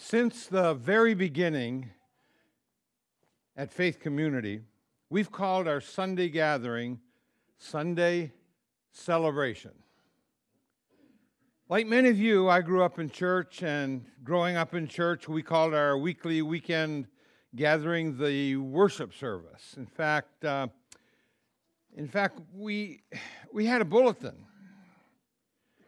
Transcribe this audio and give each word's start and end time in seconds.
Since 0.00 0.46
the 0.46 0.74
very 0.74 1.12
beginning 1.14 1.90
at 3.56 3.72
Faith 3.72 3.98
Community, 3.98 4.60
we've 5.10 5.32
called 5.32 5.66
our 5.66 5.80
Sunday 5.80 6.28
gathering 6.28 7.00
Sunday 7.58 8.32
Celebration. 8.92 9.72
Like 11.68 11.88
many 11.88 12.10
of 12.10 12.16
you, 12.16 12.48
I 12.48 12.60
grew 12.60 12.84
up 12.84 13.00
in 13.00 13.10
church, 13.10 13.64
and 13.64 14.04
growing 14.22 14.56
up 14.56 14.72
in 14.72 14.86
church, 14.86 15.26
we 15.28 15.42
called 15.42 15.74
our 15.74 15.98
weekly 15.98 16.42
weekend 16.42 17.08
gathering 17.56 18.16
the 18.16 18.54
worship 18.54 19.12
service. 19.12 19.74
In 19.76 19.84
fact, 19.84 20.44
uh, 20.44 20.68
in 21.96 22.06
fact, 22.06 22.38
we 22.54 23.00
we 23.52 23.66
had 23.66 23.80
a 23.80 23.84
bulletin. 23.84 24.36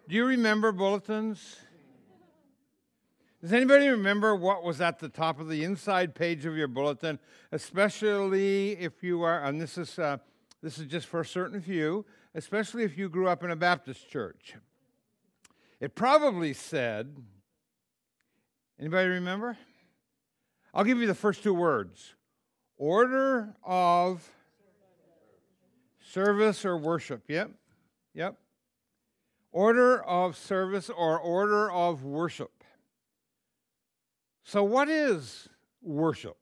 Do 0.08 0.16
you 0.16 0.24
remember 0.26 0.72
bulletins? 0.72 1.60
Does 3.40 3.54
anybody 3.54 3.88
remember 3.88 4.36
what 4.36 4.62
was 4.62 4.82
at 4.82 4.98
the 4.98 5.08
top 5.08 5.40
of 5.40 5.48
the 5.48 5.64
inside 5.64 6.14
page 6.14 6.44
of 6.44 6.58
your 6.58 6.68
bulletin? 6.68 7.18
Especially 7.52 8.72
if 8.72 9.02
you 9.02 9.22
are, 9.22 9.42
and 9.42 9.58
this 9.58 9.78
is, 9.78 9.98
uh, 9.98 10.18
this 10.62 10.78
is 10.78 10.86
just 10.86 11.06
for 11.06 11.20
a 11.20 11.24
certain 11.24 11.62
few, 11.62 12.04
especially 12.34 12.84
if 12.84 12.98
you 12.98 13.08
grew 13.08 13.28
up 13.28 13.42
in 13.42 13.50
a 13.50 13.56
Baptist 13.56 14.10
church. 14.10 14.56
It 15.80 15.94
probably 15.94 16.52
said, 16.52 17.16
anybody 18.78 19.08
remember? 19.08 19.56
I'll 20.74 20.84
give 20.84 20.98
you 20.98 21.06
the 21.06 21.14
first 21.14 21.42
two 21.42 21.54
words 21.54 22.14
order 22.76 23.54
of 23.64 24.28
service 25.98 26.66
or 26.66 26.76
worship. 26.76 27.22
Yep, 27.28 27.52
yep. 28.12 28.36
Order 29.50 30.02
of 30.02 30.36
service 30.36 30.90
or 30.90 31.18
order 31.18 31.70
of 31.70 32.04
worship. 32.04 32.59
So, 34.50 34.64
what 34.64 34.88
is 34.88 35.48
worship? 35.80 36.36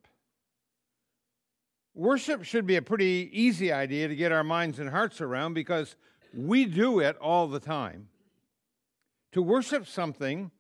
Worship 1.95 2.43
should 2.43 2.67
be 2.67 2.77
a 2.77 2.81
pretty 2.81 3.29
easy 3.35 3.71
idea 3.71 4.09
to 4.09 4.17
get 4.17 4.33
our 4.33 4.43
minds 4.43 4.79
and 4.79 4.89
hearts 4.89 5.21
around 5.21 5.53
because 5.53 5.95
we 6.33 6.65
do 6.65 7.01
it 7.01 7.19
all 7.19 7.49
the 7.49 7.61
time. 7.61 8.09
To 9.33 9.43
worship 9.43 9.87
something 9.87 10.51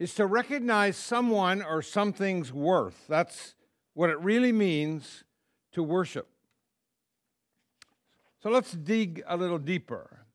is 0.00 0.16
to 0.16 0.26
recognize 0.26 0.96
someone 0.96 1.62
or 1.62 1.80
something's 1.80 2.52
worth. 2.52 3.04
That's 3.08 3.54
what 3.94 4.10
it 4.10 4.18
really 4.18 4.50
means 4.50 5.22
to 5.70 5.84
worship. 5.84 6.26
So 8.42 8.50
let's 8.50 8.72
dig 8.72 9.22
a 9.28 9.36
little 9.36 9.60
deeper. 9.60 10.26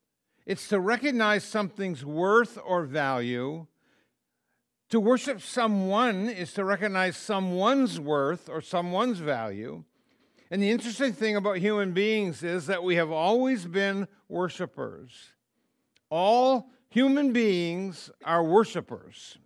It's 0.45 0.69
to 0.69 0.79
recognize 0.79 1.43
something's 1.43 2.05
worth 2.05 2.57
or 2.65 2.85
value 2.85 3.67
to 4.89 4.99
worship 4.99 5.41
someone 5.41 6.29
is 6.29 6.53
to 6.53 6.63
recognize 6.63 7.17
someone's 7.17 7.99
worth 7.99 8.49
or 8.49 8.61
someone's 8.61 9.19
value. 9.19 9.83
And 10.51 10.61
the 10.61 10.69
interesting 10.69 11.13
thing 11.13 11.35
about 11.35 11.57
human 11.57 11.91
beings 11.91 12.43
is 12.43 12.67
that 12.67 12.83
we 12.83 12.95
have 12.95 13.11
always 13.11 13.65
been 13.65 14.07
worshipers. 14.29 15.33
All 16.09 16.69
human 16.89 17.33
beings 17.33 18.11
are 18.23 18.43
worshipers. 18.43 19.37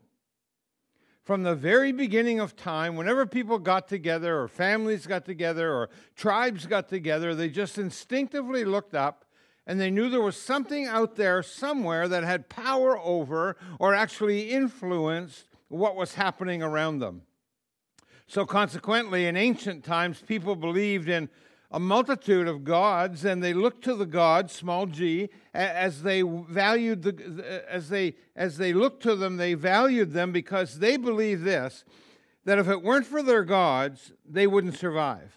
From 1.23 1.43
the 1.43 1.55
very 1.55 1.91
beginning 1.91 2.39
of 2.39 2.55
time, 2.55 2.95
whenever 2.95 3.25
people 3.25 3.59
got 3.59 3.87
together, 3.87 4.41
or 4.41 4.47
families 4.47 5.05
got 5.05 5.25
together, 5.25 5.71
or 5.71 5.89
tribes 6.15 6.65
got 6.65 6.89
together, 6.89 7.33
they 7.35 7.49
just 7.49 7.77
instinctively 7.77 8.65
looked 8.65 8.95
up 8.95 9.25
and 9.69 9.79
they 9.79 9.91
knew 9.91 10.09
there 10.09 10.19
was 10.19 10.35
something 10.35 10.87
out 10.87 11.15
there 11.15 11.43
somewhere 11.43 12.07
that 12.07 12.23
had 12.23 12.49
power 12.49 12.97
over 12.97 13.55
or 13.77 13.93
actually 13.93 14.49
influenced 14.49 15.47
what 15.67 15.95
was 15.95 16.15
happening 16.15 16.63
around 16.63 16.97
them. 16.97 17.21
So, 18.25 18.47
consequently, 18.47 19.27
in 19.27 19.37
ancient 19.37 19.83
times, 19.83 20.23
people 20.25 20.55
believed 20.55 21.07
in 21.07 21.29
a 21.69 21.79
multitude 21.79 22.47
of 22.47 22.63
gods, 22.63 23.23
and 23.23 23.43
they 23.43 23.53
looked 23.53 23.83
to 23.83 23.93
the 23.93 24.07
gods, 24.07 24.53
small 24.53 24.87
g, 24.87 25.29
as 25.53 26.01
they 26.01 26.23
valued 26.23 27.03
the, 27.03 27.63
as 27.69 27.89
they 27.89 28.15
as 28.35 28.57
they 28.57 28.73
looked 28.73 29.03
to 29.03 29.15
them, 29.15 29.37
they 29.37 29.53
valued 29.53 30.13
them 30.13 30.31
because 30.31 30.79
they 30.79 30.97
believed 30.97 31.43
this: 31.43 31.85
that 32.43 32.57
if 32.57 32.67
it 32.67 32.81
weren't 32.81 33.05
for 33.05 33.21
their 33.21 33.43
gods, 33.43 34.13
they 34.27 34.47
wouldn't 34.47 34.77
survive. 34.77 35.35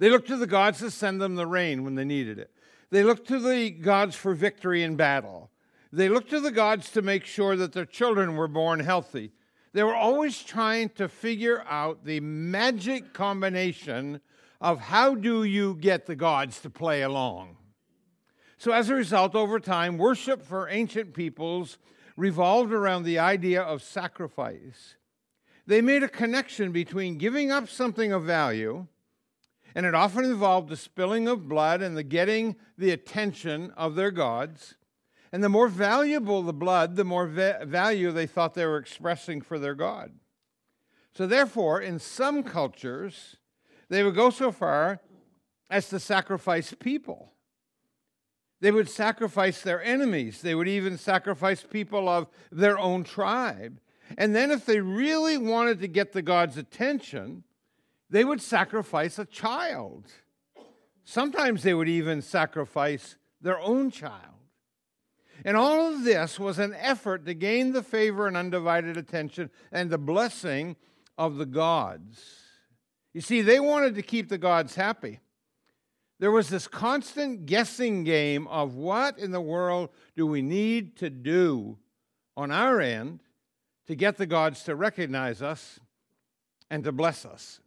They 0.00 0.10
looked 0.10 0.26
to 0.28 0.36
the 0.36 0.48
gods 0.48 0.80
to 0.80 0.90
send 0.90 1.20
them 1.20 1.36
the 1.36 1.46
rain 1.46 1.84
when 1.84 1.94
they 1.94 2.04
needed 2.04 2.40
it. 2.40 2.50
They 2.90 3.04
looked 3.04 3.28
to 3.28 3.38
the 3.38 3.70
gods 3.70 4.16
for 4.16 4.34
victory 4.34 4.82
in 4.82 4.96
battle. 4.96 5.50
They 5.92 6.08
looked 6.08 6.30
to 6.30 6.40
the 6.40 6.50
gods 6.50 6.90
to 6.90 7.02
make 7.02 7.24
sure 7.24 7.56
that 7.56 7.72
their 7.72 7.84
children 7.84 8.36
were 8.36 8.48
born 8.48 8.80
healthy. 8.80 9.32
They 9.72 9.82
were 9.82 9.94
always 9.94 10.42
trying 10.42 10.90
to 10.90 11.08
figure 11.08 11.62
out 11.68 12.04
the 12.04 12.20
magic 12.20 13.12
combination 13.12 14.20
of 14.60 14.80
how 14.80 15.14
do 15.14 15.44
you 15.44 15.76
get 15.76 16.06
the 16.06 16.16
gods 16.16 16.60
to 16.60 16.70
play 16.70 17.02
along. 17.02 17.56
So, 18.58 18.72
as 18.72 18.90
a 18.90 18.94
result, 18.94 19.34
over 19.34 19.58
time, 19.58 19.96
worship 19.96 20.42
for 20.42 20.68
ancient 20.68 21.14
peoples 21.14 21.78
revolved 22.16 22.72
around 22.72 23.04
the 23.04 23.18
idea 23.18 23.62
of 23.62 23.82
sacrifice. 23.82 24.96
They 25.66 25.80
made 25.80 26.02
a 26.02 26.08
connection 26.08 26.72
between 26.72 27.16
giving 27.16 27.50
up 27.50 27.68
something 27.68 28.12
of 28.12 28.24
value 28.24 28.86
and 29.74 29.86
it 29.86 29.94
often 29.94 30.24
involved 30.24 30.68
the 30.68 30.76
spilling 30.76 31.28
of 31.28 31.48
blood 31.48 31.82
and 31.82 31.96
the 31.96 32.02
getting 32.02 32.56
the 32.76 32.90
attention 32.90 33.70
of 33.76 33.94
their 33.94 34.10
gods. 34.10 34.74
And 35.32 35.44
the 35.44 35.48
more 35.48 35.68
valuable 35.68 36.42
the 36.42 36.52
blood, 36.52 36.96
the 36.96 37.04
more 37.04 37.26
va- 37.26 37.60
value 37.64 38.10
they 38.10 38.26
thought 38.26 38.54
they 38.54 38.66
were 38.66 38.78
expressing 38.78 39.40
for 39.40 39.58
their 39.58 39.74
God. 39.74 40.12
So, 41.14 41.26
therefore, 41.26 41.80
in 41.80 41.98
some 41.98 42.42
cultures, 42.42 43.36
they 43.88 44.02
would 44.02 44.14
go 44.14 44.30
so 44.30 44.52
far 44.52 45.00
as 45.68 45.88
to 45.88 46.00
sacrifice 46.00 46.74
people. 46.78 47.32
They 48.60 48.70
would 48.70 48.88
sacrifice 48.88 49.62
their 49.62 49.82
enemies. 49.82 50.42
They 50.42 50.54
would 50.54 50.68
even 50.68 50.98
sacrifice 50.98 51.62
people 51.62 52.08
of 52.08 52.28
their 52.52 52.78
own 52.78 53.04
tribe. 53.04 53.80
And 54.18 54.34
then, 54.34 54.50
if 54.50 54.66
they 54.66 54.80
really 54.80 55.38
wanted 55.38 55.80
to 55.80 55.88
get 55.88 56.12
the 56.12 56.22
God's 56.22 56.56
attention, 56.56 57.44
they 58.10 58.24
would 58.24 58.42
sacrifice 58.42 59.18
a 59.18 59.24
child. 59.24 60.06
Sometimes 61.04 61.62
they 61.62 61.74
would 61.74 61.88
even 61.88 62.20
sacrifice 62.22 63.16
their 63.40 63.60
own 63.60 63.90
child. 63.90 64.34
And 65.44 65.56
all 65.56 65.92
of 65.92 66.04
this 66.04 66.38
was 66.38 66.58
an 66.58 66.74
effort 66.74 67.24
to 67.24 67.34
gain 67.34 67.72
the 67.72 67.82
favor 67.82 68.26
and 68.26 68.36
undivided 68.36 68.96
attention 68.96 69.50
and 69.72 69.88
the 69.88 69.98
blessing 69.98 70.76
of 71.16 71.36
the 71.36 71.46
gods. 71.46 72.22
You 73.14 73.20
see, 73.20 73.40
they 73.40 73.58
wanted 73.58 73.94
to 73.94 74.02
keep 74.02 74.28
the 74.28 74.38
gods 74.38 74.74
happy. 74.74 75.20
There 76.18 76.30
was 76.30 76.50
this 76.50 76.68
constant 76.68 77.46
guessing 77.46 78.04
game 78.04 78.46
of 78.48 78.74
what 78.74 79.18
in 79.18 79.30
the 79.30 79.40
world 79.40 79.88
do 80.16 80.26
we 80.26 80.42
need 80.42 80.96
to 80.98 81.08
do 81.08 81.78
on 82.36 82.50
our 82.50 82.80
end 82.80 83.20
to 83.86 83.94
get 83.94 84.18
the 84.18 84.26
gods 84.26 84.62
to 84.64 84.74
recognize 84.76 85.40
us 85.40 85.80
and 86.68 86.84
to 86.84 86.92
bless 86.92 87.24
us. 87.24 87.60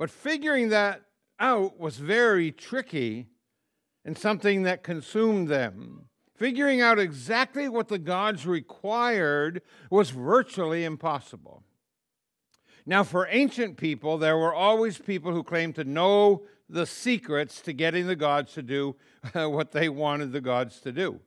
But 0.00 0.08
figuring 0.08 0.70
that 0.70 1.02
out 1.38 1.78
was 1.78 1.98
very 1.98 2.52
tricky 2.52 3.26
and 4.02 4.16
something 4.16 4.62
that 4.62 4.82
consumed 4.82 5.48
them. 5.48 6.06
Figuring 6.34 6.80
out 6.80 6.98
exactly 6.98 7.68
what 7.68 7.88
the 7.88 7.98
gods 7.98 8.46
required 8.46 9.60
was 9.90 10.08
virtually 10.08 10.84
impossible. 10.84 11.64
Now, 12.86 13.04
for 13.04 13.28
ancient 13.30 13.76
people, 13.76 14.16
there 14.16 14.38
were 14.38 14.54
always 14.54 14.96
people 14.96 15.32
who 15.32 15.42
claimed 15.42 15.74
to 15.74 15.84
know 15.84 16.44
the 16.66 16.86
secrets 16.86 17.60
to 17.60 17.74
getting 17.74 18.06
the 18.06 18.16
gods 18.16 18.54
to 18.54 18.62
do 18.62 18.96
what 19.34 19.72
they 19.72 19.90
wanted 19.90 20.32
the 20.32 20.40
gods 20.40 20.80
to 20.80 20.92
do. 20.92 21.20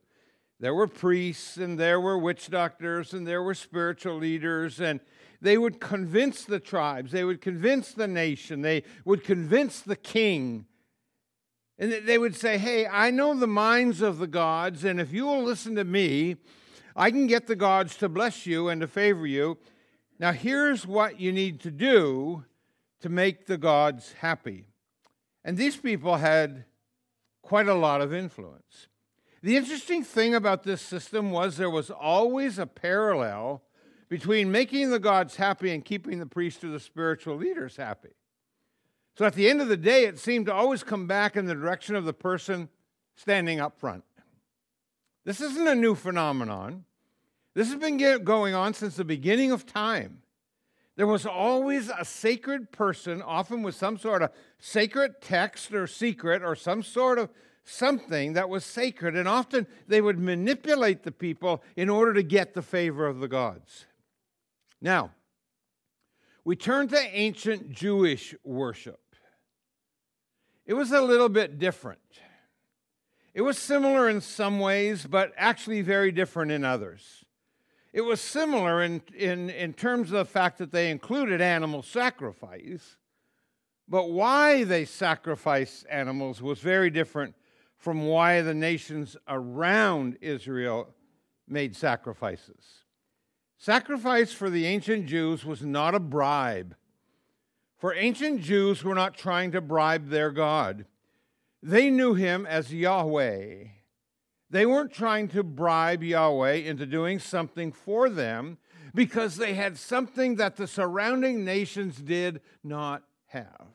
There 0.59 0.73
were 0.73 0.88
priests, 0.88 1.57
and 1.57 1.79
there 1.79 2.01
were 2.01 2.17
witch 2.17 2.50
doctors, 2.50 3.13
and 3.13 3.28
there 3.28 3.44
were 3.44 3.53
spiritual 3.53 4.17
leaders, 4.17 4.79
and 4.79 5.00
they 5.44 5.58
would 5.58 5.82
convince 5.82 6.46
the 6.46 6.59
tribes, 6.59 7.12
they 7.12 7.26
would 7.26 7.41
convince 7.41 7.91
the 7.91 8.08
nation, 8.08 8.62
they 8.62 8.84
would 9.03 9.23
convince 9.23 9.82
the 9.82 9.97
king. 9.97 10.66
And 11.78 11.91
they 11.91 12.17
would 12.17 12.35
say, 12.35 12.58
Hey, 12.58 12.88
I 12.88 13.12
know 13.12 13.35
the 13.35 13.46
minds 13.46 14.02
of 14.02 14.20
the 14.20 14.28
gods, 14.28 14.85
and 14.85 15.02
if 15.02 15.12
you 15.12 15.26
will 15.26 15.44
listen 15.44 15.76
to 15.76 15.84
me, 15.84 16.38
I 16.96 17.12
can 17.12 17.28
get 17.28 17.47
the 17.47 17.58
gods 17.58 17.97
to 17.97 18.08
bless 18.08 18.46
you 18.46 18.70
and 18.70 18.79
to 18.82 18.88
favor 18.88 19.28
you. 19.28 19.58
Now, 20.17 20.32
here's 20.32 20.88
what 20.88 21.20
you 21.20 21.34
need 21.34 21.59
to 21.62 21.72
do 21.72 22.46
to 23.02 23.09
make 23.09 23.46
the 23.46 23.58
gods 23.58 24.14
happy. 24.20 24.67
And 25.44 25.58
these 25.58 25.76
people 25.76 26.16
had 26.16 26.64
quite 27.41 27.67
a 27.67 27.73
lot 27.73 28.00
of 28.00 28.14
influence. 28.14 28.88
The 29.41 29.58
interesting 29.58 30.06
thing 30.06 30.34
about 30.34 30.64
this 30.64 30.82
system 30.82 31.32
was 31.32 31.58
there 31.58 31.70
was 31.70 31.91
always 31.91 32.58
a 32.58 32.66
parallel 32.66 33.64
between 34.09 34.52
making 34.52 34.90
the 34.90 35.00
gods 35.00 35.35
happy 35.35 35.72
and 35.72 35.84
keeping 35.84 36.20
the 36.20 36.26
priests 36.26 36.64
or 36.64 36.70
the 36.70 36.79
spiritual 36.79 37.35
leaders 37.35 37.78
happy. 37.78 38.11
So 39.16 39.26
at 39.26 39.34
the 39.34 39.50
end 39.50 39.61
of 39.61 39.67
the 39.67 39.78
day, 39.78 40.05
it 40.05 40.17
seemed 40.17 40.47
to 40.47 40.53
always 40.53 40.84
come 40.84 41.08
back 41.08 41.35
in 41.35 41.46
the 41.46 41.53
direction 41.53 41.96
of 41.96 42.05
the 42.05 42.14
person 42.14 42.70
standing 43.16 43.59
up 43.59 43.79
front. 43.79 44.03
This 45.23 45.40
isn't 45.40 45.67
a 45.67 45.76
new 45.76 45.96
phenomenon. 45.96 46.85
This 47.53 47.70
has 47.72 47.79
been 47.79 48.23
going 48.23 48.55
on 48.55 48.73
since 48.73 48.96
the 48.96 49.05
beginning 49.05 49.52
of 49.52 49.66
time. 49.66 50.23
There 50.96 51.08
was 51.08 51.26
always 51.26 51.90
a 51.90 52.05
sacred 52.05 52.72
person, 52.72 53.22
often 53.22 53.64
with 53.64 53.76
some 53.76 53.97
sort 53.97 54.22
of 54.22 54.32
sacred 54.59 55.22
text 55.22 55.73
or 55.73 55.88
secret 55.88 56.44
or 56.44 56.55
some 56.55 56.84
sort 56.84 57.20
of 57.20 57.29
something 57.64 58.34
that 58.34 58.50
was 58.50 58.66
sacred, 58.66 59.16
and 59.16 59.28
often 59.28 59.66
they 59.88 60.02
would 60.02 60.20
manipulate 60.20 61.03
the 61.03 61.11
people 61.11 61.64
in 61.76 61.90
order 61.90 62.14
to 62.14 62.23
get 62.23 62.53
the 62.53 62.61
favor 62.61 63.08
of 63.08 63.20
the 63.20 63.28
gods. 63.28 63.85
Now, 64.84 65.12
we 66.44 66.58
turn 66.58 66.90
to 66.90 67.00
ancient 67.00 67.72
Jewish 67.72 68.35
worship. 68.44 69.00
It 70.66 70.74
was 70.74 70.91
a 70.91 71.02
little 71.02 71.30
bit 71.30 71.58
different. 71.58 72.00
It 73.34 73.41
was 73.41 73.58
similar 73.58 74.09
in 74.09 74.20
some 74.20 74.59
ways, 74.59 75.08
but 75.09 75.32
actually 75.38 75.82
very 75.82 76.12
different 76.12 76.52
in 76.52 76.66
others. 76.66 77.24
It 77.94 78.02
was 78.02 78.20
similar 78.20 78.84
in, 78.84 79.02
in, 79.16 79.50
in 79.50 79.74
terms 79.74 80.09
of 80.12 80.18
the 80.18 80.26
fact 80.26 80.58
that 80.58 80.74
they 80.74 80.91
included 80.91 81.40
animal 81.40 81.82
sacrifice, 81.82 82.97
but 83.88 84.09
why 84.12 84.66
they 84.66 84.84
sacrificed 84.84 85.86
animals 85.90 86.41
was 86.41 86.59
very 86.59 86.90
different 86.90 87.36
from 87.78 88.06
why 88.06 88.41
the 88.41 88.53
nations 88.53 89.16
around 89.29 90.18
Israel 90.20 90.90
made 91.47 91.74
sacrifices. 91.74 92.83
Sacrifice 93.64 94.34
for 94.34 94.50
the 94.50 94.66
ancient 94.66 95.06
Jews 95.06 95.46
was 95.46 95.62
not 95.62 95.96
a 95.96 96.00
bribe. 96.02 96.76
For 97.78 97.96
ancient 97.96 98.42
Jews 98.42 98.84
were 98.84 98.94
not 98.94 99.16
trying 99.16 99.54
to 99.54 99.62
bribe 99.62 100.10
their 100.10 100.32
God. 100.32 100.84
They 101.62 101.90
knew 101.90 102.14
him 102.14 102.46
as 102.46 102.74
Yahweh. 102.74 103.68
They 104.50 104.66
weren't 104.66 104.92
trying 104.92 105.30
to 105.30 105.44
bribe 105.44 106.04
Yahweh 106.04 106.56
into 106.56 106.86
doing 106.86 107.20
something 107.20 107.72
for 107.72 108.10
them 108.10 108.58
because 108.94 109.38
they 109.38 109.54
had 109.54 109.78
something 109.78 110.36
that 110.36 110.58
the 110.58 110.68
surrounding 110.68 111.46
nations 111.46 111.96
did 111.96 112.42
not 112.66 113.04
have. 113.28 113.70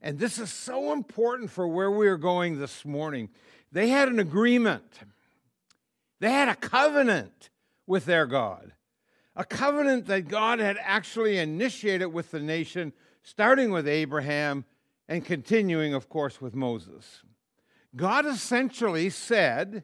And 0.00 0.20
this 0.20 0.38
is 0.38 0.52
so 0.52 0.92
important 0.92 1.50
for 1.50 1.66
where 1.66 1.90
we 1.90 2.06
are 2.06 2.16
going 2.16 2.60
this 2.60 2.84
morning. 2.84 3.28
They 3.72 3.88
had 3.88 4.08
an 4.08 4.20
agreement, 4.20 5.00
they 6.20 6.30
had 6.30 6.48
a 6.48 6.54
covenant 6.54 7.50
with 7.88 8.04
their 8.04 8.26
God, 8.26 8.70
a 9.36 9.44
covenant 9.44 10.06
that 10.06 10.28
God 10.28 10.58
had 10.58 10.76
actually 10.80 11.38
initiated 11.38 12.12
with 12.12 12.30
the 12.30 12.40
nation, 12.40 12.92
starting 13.22 13.70
with 13.70 13.86
Abraham 13.86 14.64
and 15.08 15.24
continuing, 15.24 15.94
of 15.94 16.08
course, 16.08 16.40
with 16.40 16.54
Moses. 16.54 17.22
God 17.96 18.26
essentially 18.26 19.10
said, 19.10 19.82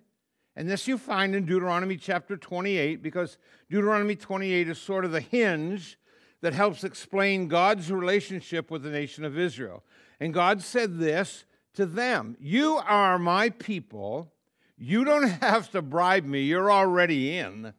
and 0.54 0.69
this 0.69 0.88
you 0.88 0.96
find 0.98 1.34
in 1.34 1.44
Deuteronomy 1.44 1.96
chapter 1.96 2.37
28, 2.37 3.02
because 3.02 3.38
Deuteronomy 3.69 4.16
28 4.16 4.69
is 4.69 4.78
sort 4.78 5.04
of 5.04 5.12
the 5.12 5.20
hinge 5.20 5.99
that 6.40 6.54
helps 6.54 6.84
explain 6.84 7.49
God's 7.49 7.90
relationship 7.90 8.70
with 8.70 8.82
the 8.82 8.90
nation 8.90 9.25
of 9.25 9.38
Israel. 9.38 9.82
And 10.20 10.32
God 10.32 10.62
said 10.62 10.99
this 10.99 11.44
to 11.75 11.87
them 11.87 12.37
You 12.40 12.76
are 12.76 13.19
my 13.19 13.50
people. 13.50 14.32
You 14.78 15.04
don't 15.04 15.28
have 15.42 15.70
to 15.72 15.82
bribe 15.82 16.25
me, 16.25 16.42
you're 16.42 16.70
already 16.70 17.37
in. 17.37 17.75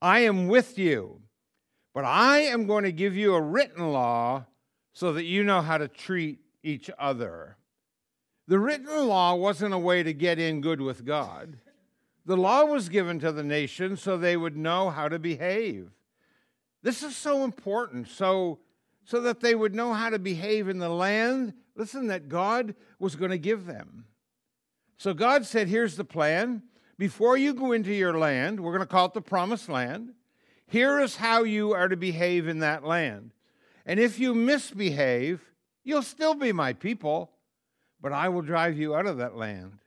I 0.00 0.20
am 0.20 0.48
with 0.48 0.78
you. 0.78 1.20
But 1.94 2.04
I 2.04 2.40
am 2.40 2.66
going 2.66 2.84
to 2.84 2.92
give 2.92 3.16
you 3.16 3.34
a 3.34 3.40
written 3.40 3.90
law 3.90 4.44
so 4.92 5.14
that 5.14 5.24
you 5.24 5.42
know 5.42 5.62
how 5.62 5.78
to 5.78 5.88
treat 5.88 6.40
each 6.62 6.90
other. 6.98 7.56
The 8.48 8.58
written 8.58 9.08
law 9.08 9.34
wasn't 9.34 9.72
a 9.72 9.78
way 9.78 10.02
to 10.02 10.12
get 10.12 10.38
in 10.38 10.60
good 10.60 10.80
with 10.80 11.04
God. 11.04 11.58
The 12.26 12.36
law 12.36 12.64
was 12.64 12.88
given 12.88 13.18
to 13.20 13.32
the 13.32 13.42
nation 13.42 13.96
so 13.96 14.16
they 14.16 14.36
would 14.36 14.56
know 14.56 14.90
how 14.90 15.08
to 15.08 15.18
behave. 15.18 15.90
This 16.82 17.02
is 17.02 17.16
so 17.16 17.44
important, 17.44 18.08
so, 18.08 18.58
so 19.04 19.20
that 19.22 19.40
they 19.40 19.54
would 19.54 19.74
know 19.74 19.92
how 19.92 20.10
to 20.10 20.18
behave 20.18 20.68
in 20.68 20.78
the 20.78 20.88
land, 20.88 21.54
listen, 21.76 22.08
that 22.08 22.28
God 22.28 22.74
was 22.98 23.16
going 23.16 23.30
to 23.30 23.38
give 23.38 23.66
them. 23.66 24.04
So 24.98 25.14
God 25.14 25.46
said, 25.46 25.68
Here's 25.68 25.96
the 25.96 26.04
plan. 26.04 26.62
Before 26.98 27.36
you 27.36 27.54
go 27.54 27.72
into 27.72 27.92
your 27.92 28.18
land, 28.18 28.60
we're 28.60 28.72
going 28.72 28.80
to 28.80 28.86
call 28.86 29.06
it 29.06 29.14
the 29.14 29.20
promised 29.20 29.68
land. 29.68 30.14
Here 30.66 31.00
is 31.00 31.16
how 31.16 31.44
you 31.44 31.72
are 31.72 31.88
to 31.88 31.96
behave 31.96 32.48
in 32.48 32.60
that 32.60 32.84
land. 32.84 33.32
And 33.84 34.00
if 34.00 34.18
you 34.18 34.34
misbehave, 34.34 35.40
You'll 35.86 36.02
still 36.02 36.34
be 36.34 36.52
my 36.52 36.72
people, 36.72 37.30
but 38.00 38.12
I 38.12 38.28
will 38.28 38.42
drive 38.42 38.76
you 38.76 38.96
out 38.96 39.06
of 39.06 39.18
that 39.18 39.36
land. 39.36 39.78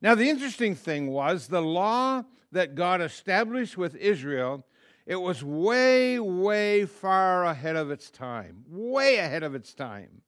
Now, 0.00 0.14
the 0.14 0.30
interesting 0.30 0.74
thing 0.74 1.08
was 1.08 1.46
the 1.46 1.60
law 1.60 2.24
that 2.52 2.74
God 2.74 3.02
established 3.02 3.76
with 3.76 3.94
Israel, 3.96 4.64
it 5.04 5.16
was 5.16 5.44
way, 5.44 6.18
way 6.18 6.86
far 6.86 7.44
ahead 7.44 7.76
of 7.76 7.90
its 7.90 8.10
time, 8.10 8.64
way 8.66 9.18
ahead 9.18 9.42
of 9.42 9.54
its 9.54 9.74
time. 9.74 10.22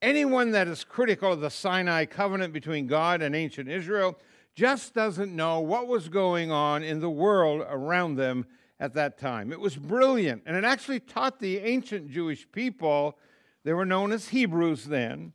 Anyone 0.00 0.52
that 0.52 0.68
is 0.68 0.84
critical 0.84 1.32
of 1.32 1.40
the 1.40 1.50
Sinai 1.50 2.04
covenant 2.04 2.52
between 2.52 2.86
God 2.86 3.22
and 3.22 3.34
ancient 3.34 3.68
Israel 3.68 4.16
just 4.54 4.94
doesn't 4.94 5.34
know 5.34 5.60
what 5.60 5.88
was 5.88 6.08
going 6.08 6.50
on 6.50 6.82
in 6.82 7.00
the 7.00 7.10
world 7.10 7.64
around 7.68 8.16
them 8.16 8.46
at 8.78 8.94
that 8.94 9.18
time. 9.18 9.52
It 9.52 9.60
was 9.60 9.76
brilliant, 9.76 10.42
and 10.46 10.56
it 10.56 10.64
actually 10.64 11.00
taught 11.00 11.38
the 11.38 11.58
ancient 11.58 12.10
Jewish 12.10 12.50
people 12.50 13.18
they 13.64 13.72
were 13.72 13.86
known 13.86 14.12
as 14.12 14.28
Hebrews 14.28 14.86
then. 14.86 15.32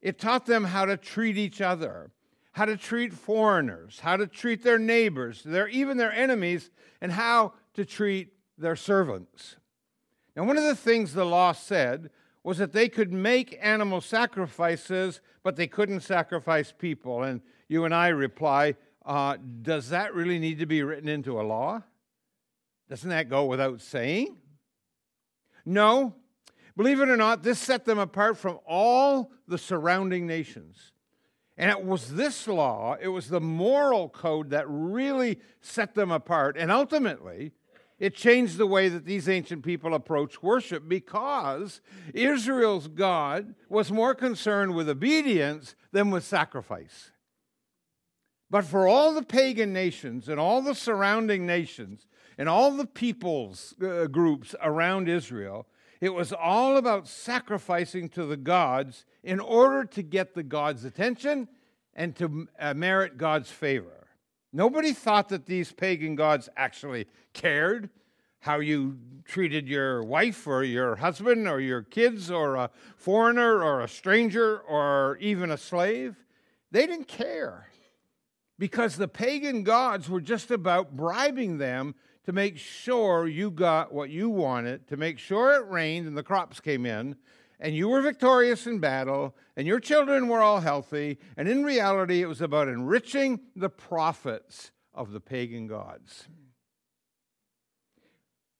It 0.00 0.18
taught 0.18 0.46
them 0.46 0.64
how 0.64 0.84
to 0.86 0.96
treat 0.96 1.36
each 1.36 1.60
other, 1.60 2.10
how 2.52 2.64
to 2.64 2.76
treat 2.76 3.12
foreigners, 3.12 4.00
how 4.00 4.16
to 4.16 4.26
treat 4.26 4.62
their 4.62 4.78
neighbors, 4.78 5.42
their, 5.44 5.68
even 5.68 5.96
their 5.96 6.12
enemies, 6.12 6.70
and 7.00 7.12
how 7.12 7.52
to 7.74 7.84
treat 7.84 8.32
their 8.56 8.76
servants. 8.76 9.56
Now, 10.34 10.44
one 10.44 10.56
of 10.56 10.64
the 10.64 10.76
things 10.76 11.12
the 11.12 11.24
law 11.24 11.52
said 11.52 12.10
was 12.42 12.58
that 12.58 12.72
they 12.72 12.88
could 12.88 13.12
make 13.12 13.58
animal 13.60 14.00
sacrifices, 14.00 15.20
but 15.42 15.56
they 15.56 15.66
couldn't 15.66 16.00
sacrifice 16.00 16.72
people. 16.72 17.22
And 17.22 17.40
you 17.68 17.84
and 17.84 17.94
I 17.94 18.08
reply, 18.08 18.74
uh, 19.04 19.36
Does 19.62 19.90
that 19.90 20.14
really 20.14 20.38
need 20.38 20.58
to 20.60 20.66
be 20.66 20.82
written 20.82 21.08
into 21.08 21.40
a 21.40 21.42
law? 21.42 21.82
Doesn't 22.88 23.10
that 23.10 23.28
go 23.28 23.46
without 23.46 23.80
saying? 23.80 24.36
No, 25.64 26.14
Believe 26.76 27.00
it 27.00 27.08
or 27.08 27.16
not, 27.16 27.42
this 27.42 27.58
set 27.58 27.86
them 27.86 27.98
apart 27.98 28.36
from 28.36 28.58
all 28.66 29.32
the 29.48 29.56
surrounding 29.56 30.26
nations. 30.26 30.92
And 31.56 31.70
it 31.70 31.82
was 31.82 32.12
this 32.12 32.46
law, 32.46 32.96
it 33.00 33.08
was 33.08 33.28
the 33.28 33.40
moral 33.40 34.10
code 34.10 34.50
that 34.50 34.66
really 34.68 35.40
set 35.62 35.94
them 35.94 36.10
apart. 36.10 36.56
And 36.58 36.70
ultimately, 36.70 37.52
it 37.98 38.14
changed 38.14 38.58
the 38.58 38.66
way 38.66 38.90
that 38.90 39.06
these 39.06 39.26
ancient 39.26 39.64
people 39.64 39.94
approached 39.94 40.42
worship 40.42 40.86
because 40.86 41.80
Israel's 42.12 42.88
God 42.88 43.54
was 43.70 43.90
more 43.90 44.14
concerned 44.14 44.74
with 44.74 44.86
obedience 44.86 45.74
than 45.92 46.10
with 46.10 46.24
sacrifice. 46.24 47.10
But 48.50 48.64
for 48.64 48.86
all 48.86 49.12
the 49.12 49.22
pagan 49.22 49.72
nations 49.72 50.28
and 50.28 50.38
all 50.38 50.62
the 50.62 50.74
surrounding 50.74 51.46
nations 51.46 52.06
and 52.38 52.48
all 52.48 52.70
the 52.70 52.86
peoples 52.86 53.74
uh, 53.82 54.06
groups 54.06 54.54
around 54.62 55.08
Israel, 55.08 55.66
it 56.00 56.14
was 56.14 56.32
all 56.32 56.76
about 56.76 57.08
sacrificing 57.08 58.08
to 58.10 58.24
the 58.24 58.36
gods 58.36 59.04
in 59.24 59.40
order 59.40 59.84
to 59.84 60.02
get 60.02 60.34
the 60.34 60.42
gods' 60.42 60.84
attention 60.84 61.48
and 61.94 62.14
to 62.16 62.46
uh, 62.58 62.74
merit 62.74 63.16
God's 63.18 63.50
favor. 63.50 64.06
Nobody 64.52 64.92
thought 64.92 65.28
that 65.30 65.46
these 65.46 65.72
pagan 65.72 66.14
gods 66.14 66.48
actually 66.56 67.06
cared 67.32 67.90
how 68.40 68.60
you 68.60 68.96
treated 69.24 69.66
your 69.66 70.04
wife 70.04 70.46
or 70.46 70.62
your 70.62 70.96
husband 70.96 71.48
or 71.48 71.58
your 71.58 71.82
kids 71.82 72.30
or 72.30 72.54
a 72.54 72.70
foreigner 72.96 73.62
or 73.62 73.80
a 73.80 73.88
stranger 73.88 74.60
or 74.60 75.18
even 75.20 75.50
a 75.50 75.56
slave. 75.56 76.14
They 76.70 76.86
didn't 76.86 77.08
care 77.08 77.66
because 78.58 78.96
the 78.96 79.08
pagan 79.08 79.62
gods 79.62 80.08
were 80.08 80.20
just 80.20 80.50
about 80.50 80.96
bribing 80.96 81.58
them 81.58 81.94
to 82.24 82.32
make 82.32 82.56
sure 82.56 83.28
you 83.28 83.50
got 83.50 83.92
what 83.92 84.10
you 84.10 84.28
wanted, 84.28 84.88
to 84.88 84.96
make 84.96 85.18
sure 85.18 85.54
it 85.54 85.68
rained 85.68 86.06
and 86.06 86.16
the 86.16 86.22
crops 86.22 86.60
came 86.60 86.84
in, 86.84 87.16
and 87.60 87.74
you 87.74 87.88
were 87.88 88.02
victorious 88.02 88.66
in 88.66 88.80
battle, 88.80 89.34
and 89.56 89.66
your 89.66 89.80
children 89.80 90.28
were 90.28 90.42
all 90.42 90.60
healthy. 90.60 91.18
And 91.36 91.48
in 91.48 91.64
reality, 91.64 92.20
it 92.22 92.26
was 92.26 92.40
about 92.40 92.68
enriching 92.68 93.40
the 93.54 93.70
profits 93.70 94.72
of 94.92 95.12
the 95.12 95.20
pagan 95.20 95.66
gods. 95.66 96.28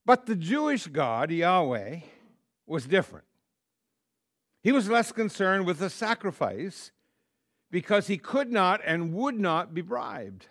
But 0.04 0.26
the 0.26 0.36
Jewish 0.36 0.86
God, 0.86 1.30
Yahweh, 1.30 2.00
was 2.66 2.86
different. 2.86 3.26
He 4.62 4.72
was 4.72 4.88
less 4.88 5.12
concerned 5.12 5.66
with 5.66 5.78
the 5.78 5.90
sacrifice 5.90 6.92
because 7.70 8.06
he 8.06 8.18
could 8.18 8.50
not 8.50 8.80
and 8.84 9.12
would 9.12 9.38
not 9.38 9.74
be 9.74 9.82
bribed. 9.82 10.46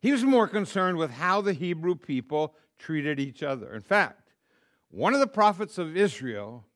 He 0.00 0.12
was 0.12 0.22
more 0.22 0.46
concerned 0.46 0.98
with 0.98 1.12
how 1.12 1.40
the 1.40 1.54
Hebrew 1.54 1.94
people 1.94 2.54
treated 2.78 3.18
each 3.18 3.42
other. 3.42 3.72
In 3.72 3.80
fact, 3.80 4.32
one 4.90 5.14
of 5.14 5.20
the 5.20 5.26
prophets 5.26 5.78
of 5.78 5.96
Israel, 5.96 6.66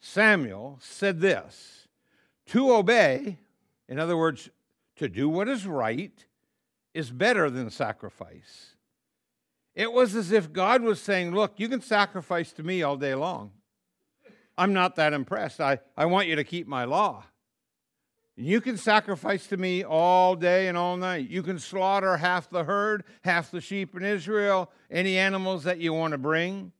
Samuel, 0.00 0.78
said 0.82 1.20
this 1.20 1.86
To 2.46 2.74
obey, 2.74 3.38
in 3.88 3.98
other 3.98 4.16
words, 4.16 4.50
to 4.96 5.08
do 5.08 5.28
what 5.28 5.48
is 5.48 5.66
right, 5.66 6.26
is 6.92 7.10
better 7.10 7.50
than 7.50 7.70
sacrifice. 7.70 8.74
It 9.74 9.92
was 9.92 10.14
as 10.14 10.30
if 10.32 10.52
God 10.52 10.82
was 10.82 11.00
saying, 11.00 11.34
Look, 11.34 11.54
you 11.56 11.68
can 11.68 11.80
sacrifice 11.80 12.52
to 12.52 12.62
me 12.62 12.82
all 12.82 12.96
day 12.96 13.14
long. 13.14 13.52
I'm 14.56 14.72
not 14.72 14.96
that 14.96 15.12
impressed. 15.12 15.60
I, 15.60 15.80
I 15.96 16.06
want 16.06 16.28
you 16.28 16.36
to 16.36 16.44
keep 16.44 16.66
my 16.66 16.84
law. 16.84 17.24
You 18.36 18.60
can 18.60 18.76
sacrifice 18.76 19.46
to 19.48 19.56
me 19.56 19.84
all 19.84 20.34
day 20.34 20.66
and 20.66 20.76
all 20.76 20.96
night. 20.96 21.30
You 21.30 21.42
can 21.42 21.58
slaughter 21.58 22.16
half 22.16 22.50
the 22.50 22.64
herd, 22.64 23.04
half 23.22 23.50
the 23.50 23.60
sheep 23.60 23.94
in 23.94 24.04
Israel, 24.04 24.70
any 24.90 25.18
animals 25.18 25.64
that 25.64 25.78
you 25.78 25.92
want 25.92 26.12
to 26.12 26.18
bring. 26.18 26.72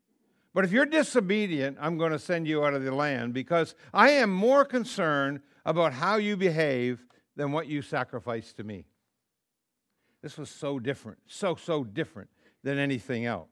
But 0.53 0.65
if 0.65 0.73
you're 0.73 0.87
disobedient, 0.87 1.79
I'm 1.81 1.97
going 1.97 2.13
to 2.13 2.19
send 2.19 2.49
you 2.49 2.65
out 2.65 2.75
of 2.75 2.83
the 2.83 2.95
land 2.95 3.35
because 3.35 3.75
I 3.93 4.11
am 4.11 4.31
more 4.31 4.65
concerned 4.65 5.41
about 5.65 5.93
how 5.93 6.17
you 6.17 6.37
behave 6.37 7.05
than 7.37 7.53
what 7.53 7.69
you 7.69 7.83
sacrifice 7.83 8.53
to 8.55 8.65
me. 8.65 8.87
This 10.23 10.37
was 10.37 10.51
so 10.51 10.79
different, 10.79 11.19
so, 11.27 11.55
so 11.55 11.85
different 11.85 12.31
than 12.63 12.79
anything 12.79 13.27
else. 13.27 13.49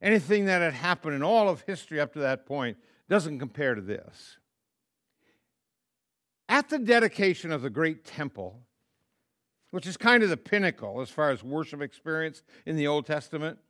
Anything 0.00 0.46
that 0.46 0.62
had 0.62 0.74
happened 0.74 1.14
in 1.14 1.22
all 1.22 1.48
of 1.48 1.62
history 1.62 2.00
up 2.00 2.12
to 2.12 2.20
that 2.20 2.46
point 2.46 2.76
doesn't 3.08 3.38
compare 3.38 3.74
to 3.74 3.80
this. 3.80 4.38
At 6.58 6.70
the 6.70 6.78
dedication 6.80 7.52
of 7.52 7.62
the 7.62 7.70
great 7.70 8.04
temple, 8.04 8.64
which 9.70 9.86
is 9.86 9.96
kind 9.96 10.24
of 10.24 10.28
the 10.28 10.36
pinnacle 10.36 11.00
as 11.00 11.08
far 11.08 11.30
as 11.30 11.44
worship 11.44 11.80
experience 11.80 12.42
in 12.66 12.74
the 12.74 12.88
Old 12.88 13.06
Testament, 13.06 13.60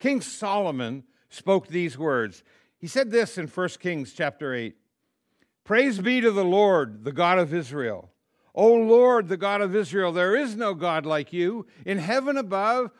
King 0.00 0.22
Solomon 0.22 1.04
spoke 1.28 1.68
these 1.68 1.98
words. 1.98 2.42
He 2.78 2.86
said 2.86 3.10
this 3.10 3.36
in 3.36 3.48
1 3.48 3.68
Kings 3.80 4.14
chapter 4.14 4.54
8 4.54 4.74
Praise 5.62 5.98
be 5.98 6.22
to 6.22 6.30
the 6.30 6.42
Lord, 6.42 7.04
the 7.04 7.12
God 7.12 7.38
of 7.38 7.52
Israel. 7.52 8.10
O 8.54 8.72
Lord, 8.72 9.28
the 9.28 9.36
God 9.36 9.60
of 9.60 9.76
Israel, 9.76 10.10
there 10.10 10.34
is 10.34 10.56
no 10.56 10.72
God 10.72 11.04
like 11.04 11.34
you 11.34 11.66
in 11.84 11.98
heaven 11.98 12.38
above 12.38 12.92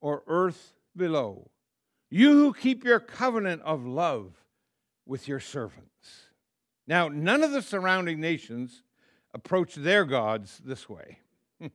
or 0.00 0.22
earth 0.28 0.74
below. 0.96 1.50
You 2.08 2.34
who 2.34 2.52
keep 2.52 2.84
your 2.84 3.00
covenant 3.00 3.62
of 3.62 3.84
love 3.84 4.36
with 5.06 5.26
your 5.26 5.40
servants. 5.40 5.89
Now, 6.90 7.06
none 7.06 7.44
of 7.44 7.52
the 7.52 7.62
surrounding 7.62 8.20
nations 8.20 8.82
approached 9.32 9.80
their 9.80 10.04
gods 10.04 10.60
this 10.64 10.88
way. 10.88 11.20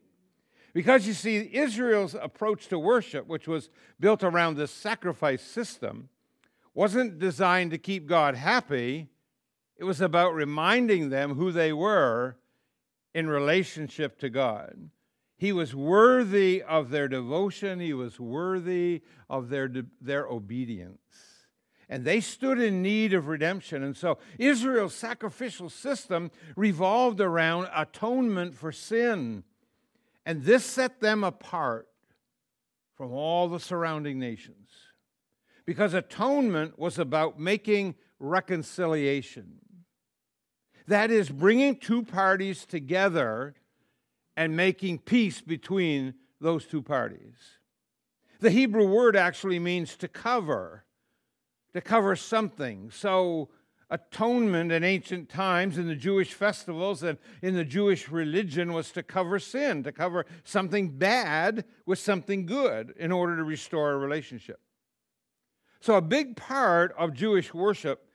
because 0.73 1.07
you 1.07 1.13
see, 1.13 1.49
Israel's 1.53 2.15
approach 2.15 2.67
to 2.67 2.77
worship, 2.77 3.25
which 3.25 3.47
was 3.47 3.69
built 3.97 4.25
around 4.25 4.57
this 4.57 4.71
sacrifice 4.71 5.41
system, 5.41 6.09
wasn't 6.73 7.17
designed 7.17 7.71
to 7.71 7.77
keep 7.77 8.07
God 8.07 8.35
happy. 8.35 9.07
It 9.77 9.85
was 9.85 10.01
about 10.01 10.33
reminding 10.33 11.11
them 11.11 11.35
who 11.35 11.53
they 11.53 11.71
were 11.71 12.35
in 13.13 13.29
relationship 13.29 14.19
to 14.19 14.29
God. 14.29 14.89
He 15.37 15.53
was 15.53 15.73
worthy 15.73 16.61
of 16.61 16.89
their 16.89 17.07
devotion, 17.07 17.79
he 17.79 17.93
was 17.93 18.19
worthy 18.19 19.01
of 19.29 19.47
their, 19.47 19.71
their 20.01 20.27
obedience 20.27 21.34
and 21.89 22.03
they 22.03 22.19
stood 22.19 22.59
in 22.59 22.81
need 22.81 23.13
of 23.13 23.27
redemption. 23.27 23.83
And 23.83 23.95
so 23.95 24.17
Israel's 24.37 24.95
sacrificial 24.95 25.69
system 25.69 26.31
revolved 26.55 27.21
around 27.21 27.69
atonement 27.75 28.55
for 28.55 28.71
sin. 28.71 29.43
And 30.25 30.43
this 30.43 30.65
set 30.65 30.99
them 30.99 31.23
apart 31.23 31.87
from 32.95 33.11
all 33.11 33.47
the 33.47 33.59
surrounding 33.59 34.19
nations. 34.19 34.69
Because 35.65 35.93
atonement 35.93 36.79
was 36.79 36.97
about 36.97 37.39
making 37.39 37.95
reconciliation. 38.19 39.59
That 40.87 41.11
is, 41.11 41.29
bringing 41.29 41.77
two 41.77 42.03
parties 42.03 42.65
together 42.65 43.55
and 44.37 44.55
making 44.55 44.99
peace 44.99 45.41
between 45.41 46.13
those 46.39 46.65
two 46.65 46.81
parties. 46.81 47.35
The 48.39 48.51
Hebrew 48.51 48.87
word 48.87 49.15
actually 49.15 49.59
means 49.59 49.95
to 49.97 50.07
cover 50.07 50.85
to 51.75 51.81
cover 51.81 52.15
something. 52.15 52.89
So, 52.89 53.49
atonement 53.89 54.71
in 54.71 54.83
ancient 54.85 55.27
times 55.27 55.77
in 55.77 55.87
the 55.87 55.95
Jewish 55.95 56.33
festivals 56.33 57.03
and 57.03 57.17
in 57.41 57.53
the 57.53 57.65
Jewish 57.65 58.07
religion 58.09 58.71
was 58.71 58.91
to 58.93 59.03
cover 59.03 59.39
sin, 59.39 59.83
to 59.83 59.91
cover 59.91 60.25
something 60.45 60.97
bad 60.97 61.65
with 61.85 61.99
something 61.99 62.45
good 62.45 62.93
in 62.97 63.11
order 63.11 63.35
to 63.35 63.43
restore 63.43 63.91
a 63.91 63.97
relationship. 63.97 64.61
So, 65.81 65.95
a 65.95 66.01
big 66.01 66.37
part 66.37 66.95
of 66.97 67.13
Jewish 67.13 67.53
worship, 67.53 68.07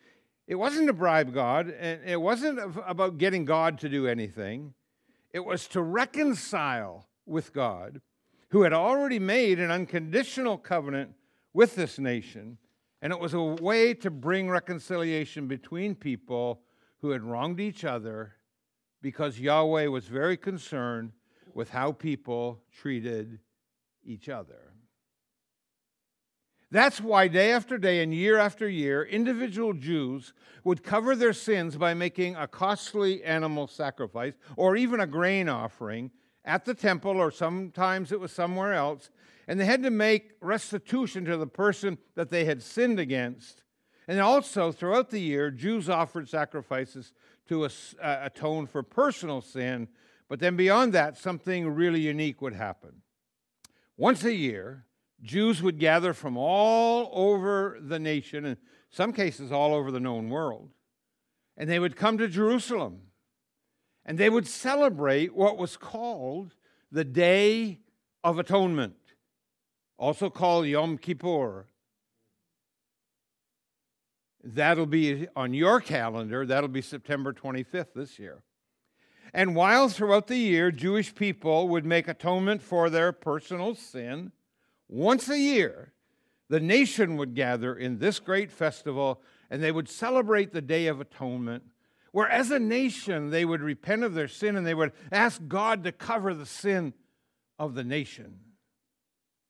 it 0.47 0.55
wasn't 0.55 0.87
to 0.87 0.95
bribe 0.95 1.35
God, 1.35 1.69
and 1.69 2.01
it 2.07 2.21
wasn't 2.21 2.59
about 2.87 3.19
getting 3.19 3.45
God 3.45 3.79
to 3.81 3.91
do 3.91 4.07
anything. 4.07 4.73
It 5.35 5.45
was 5.45 5.69
to 5.69 5.83
reconcile 5.83 7.11
with 7.27 7.53
God, 7.53 8.01
who 8.49 8.63
had 8.63 8.73
already 8.73 9.19
made 9.19 9.61
an 9.61 9.71
unconditional 9.71 10.57
covenant 10.57 11.11
with 11.53 11.75
this 11.75 11.99
nation 11.99 12.57
and 13.03 13.13
it 13.13 13.21
was 13.21 13.35
a 13.35 13.43
way 13.43 13.95
to 13.95 14.11
bring 14.11 14.51
reconciliation 14.51 15.47
between 15.47 15.95
people 15.95 16.63
who 17.01 17.11
had 17.11 17.23
wronged 17.23 17.61
each 17.61 17.85
other 17.85 18.37
because 19.03 19.41
Yahweh 19.41 19.87
was 19.87 20.07
very 20.07 20.37
concerned 20.37 21.13
with 21.55 21.71
how 21.71 21.93
people 21.93 22.61
treated 22.73 23.39
each 24.05 24.29
other. 24.29 24.73
That's 26.71 27.01
why 27.01 27.27
day 27.27 27.51
after 27.51 27.79
day 27.79 28.03
and 28.03 28.15
year 28.15 28.39
after 28.39 28.69
year, 28.69 29.03
individual 29.03 29.73
Jews 29.73 30.33
would 30.63 30.85
cover 30.85 31.17
their 31.17 31.33
sins 31.33 31.77
by 31.77 31.95
making 31.95 32.37
a 32.37 32.47
costly 32.47 33.25
animal 33.25 33.67
sacrifice 33.67 34.35
or 34.57 34.77
even 34.77 35.01
a 35.01 35.07
grain 35.07 35.49
offering 35.49 36.13
at 36.45 36.65
the 36.65 36.75
temple, 36.75 37.13
or 37.13 37.31
sometimes 37.31 38.13
it 38.13 38.21
was 38.21 38.33
somewhere 38.33 38.73
else, 38.73 39.11
and 39.47 39.59
they 39.59 39.65
had 39.65 39.83
to 39.83 39.91
make 39.91 40.33
restitution 40.41 41.25
to 41.25 41.37
the 41.37 41.47
person 41.47 41.99
that 42.15 42.31
they 42.31 42.45
had 42.45 42.63
sinned 42.63 42.99
against. 42.99 43.63
And 44.09 44.21
also, 44.21 44.73
throughout 44.73 45.11
the 45.11 45.21
year, 45.21 45.51
Jews 45.51 45.89
offered 45.89 46.29
sacrifices 46.29 47.13
to 47.49 47.65
uh, 47.65 47.69
atone 48.01 48.67
for 48.67 48.83
personal 48.83 49.41
sin. 49.41 49.89
But 50.29 50.41
then, 50.41 50.57
beyond 50.57 50.93
that, 50.95 51.17
something 51.17 51.69
really 51.69 52.01
unique 52.01 52.41
would 52.41 52.55
happen. 52.55 53.03
Once 53.97 54.25
a 54.25 54.35
year, 54.35 54.87
Jews 55.23 55.63
would 55.63 55.79
gather 55.79 56.15
from 56.15 56.37
all 56.37 57.11
over 57.13 57.79
the 57.81 57.99
nation, 57.99 58.45
in 58.45 58.57
some 58.89 59.13
cases, 59.13 59.53
all 59.53 59.75
over 59.75 59.91
the 59.91 60.01
known 60.01 60.31
world, 60.31 60.71
and 61.57 61.69
they 61.69 61.79
would 61.79 61.97
come 61.97 62.17
to 62.19 62.29
Jerusalem. 62.29 63.03
And 64.05 64.19
they 64.19 64.31
would 64.31 64.47
celebrate 64.47 65.35
what 65.35 65.59
was 65.59 65.77
called 65.77 66.55
the 66.91 67.05
Day 67.05 67.79
of 68.25 68.39
Atonement 68.39 68.97
also 70.01 70.31
called 70.31 70.67
Yom 70.67 70.97
Kippur. 70.97 71.67
That'll 74.43 74.87
be 74.87 75.29
on 75.37 75.53
your 75.53 75.81
calendar, 75.81 76.47
that'll 76.47 76.71
be 76.71 76.81
September 76.81 77.35
25th 77.35 77.93
this 77.95 78.19
year. 78.19 78.43
And 79.35 79.55
while 79.55 79.89
throughout 79.89 80.27
the 80.27 80.39
year 80.39 80.73
Jewish 80.73 81.15
people 81.15 81.69
would 81.69 81.85
make 81.85 82.09
atonement 82.09 82.63
for 82.63 82.89
their 82.89 83.13
personal 83.13 83.75
sin, 83.75 84.33
once 84.89 85.29
a 85.29 85.39
year 85.39 85.93
the 86.49 86.59
nation 86.59 87.17
would 87.19 87.35
gather 87.35 87.77
in 87.77 87.99
this 87.99 88.19
great 88.19 88.51
festival 88.51 89.21
and 89.51 89.63
they 89.63 89.71
would 89.71 89.89
celebrate 89.89 90.53
the 90.53 90.63
Day 90.63 90.87
of 90.87 91.01
Atonement, 91.01 91.63
where 92.13 92.29
as 92.29 92.51
a 92.51 92.59
nation 92.59 93.31
they 93.31 93.45
would 93.45 93.61
repent 93.61 94.03
of 94.03 94.15
their 94.15 94.29
sin 94.29 94.57
and 94.57 94.67
they 94.67 94.75
would 94.75 94.93
ask 95.13 95.41
God 95.47 95.85
to 95.85 95.93
cover 95.93 96.35
the 96.35 96.47
sin 96.47 96.95
of 97.59 97.75
the 97.75 97.85
nation. 97.85 98.41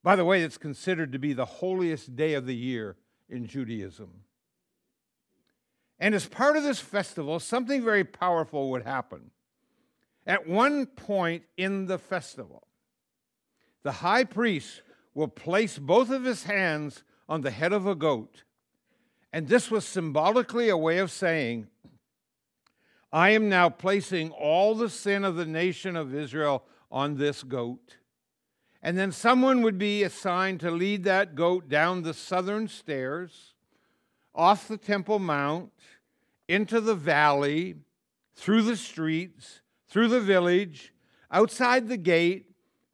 By 0.03 0.17
the 0.17 0.25
way, 0.25 0.43
it's 0.43 0.59
considered 0.59 1.13
to 1.13 1.19
be 1.19 1.33
the 1.33 1.45
holiest 1.45 2.17
day 2.17 2.35
of 2.35 2.47
the 2.47 2.57
year 2.57 2.97
in 3.29 3.47
Judaism. 3.47 4.11
And 5.99 6.15
as 6.15 6.27
part 6.27 6.57
of 6.57 6.63
this 6.63 6.81
festival, 6.81 7.39
something 7.39 7.85
very 7.85 8.05
powerful 8.05 8.71
would 8.71 8.85
happen. 8.85 9.31
At 10.27 10.49
one 10.49 10.87
point 10.87 11.45
in 11.57 11.87
the 11.87 11.99
festival, 11.99 12.67
the 13.83 13.93
high 13.93 14.25
priest 14.25 14.83
will 15.15 15.29
place 15.29 15.79
both 15.79 16.11
of 16.11 16.25
his 16.25 16.45
hands 16.45 17.05
on 17.29 17.43
the 17.43 17.51
head 17.51 17.73
of 17.73 17.87
a 17.87 17.95
goat. 17.95 18.45
And 19.33 19.49
this 19.49 19.71
was 19.71 19.85
symbolically 19.85 20.69
a 20.69 20.77
way 20.77 20.99
of 20.99 21.11
saying, 21.11 21.69
I 23.13 23.31
am 23.31 23.49
now 23.49 23.69
placing 23.69 24.31
all 24.31 24.75
the 24.75 24.91
sin 24.91 25.25
of 25.25 25.37
the 25.37 25.47
nation 25.47 25.97
of 25.97 26.15
Israel 26.15 26.65
on 26.91 27.17
this 27.17 27.43
goat. 27.43 27.97
And 28.83 28.97
then 28.97 29.13
someone 29.13 29.63
would 29.63 29.79
be 29.79 30.03
assigned 30.03 30.61
to 30.61 30.71
lead 30.71 31.05
that 31.05 31.35
goat 31.35 31.69
down 31.69 32.03
the 32.03 32.15
southern 32.15 32.69
stairs, 32.69 33.55
off 34.35 34.69
the 34.69 34.79
Temple 34.79 35.19
Mount, 35.19 35.73
into 36.49 36.81
the 36.81 36.95
valley, 36.95 37.75
through 38.35 38.63
the 38.63 38.77
streets, 38.77 39.61
through 39.89 40.09
the 40.09 40.21
village, 40.21 40.95
outside 41.31 41.89
the 41.89 41.97
gate, 41.97 42.47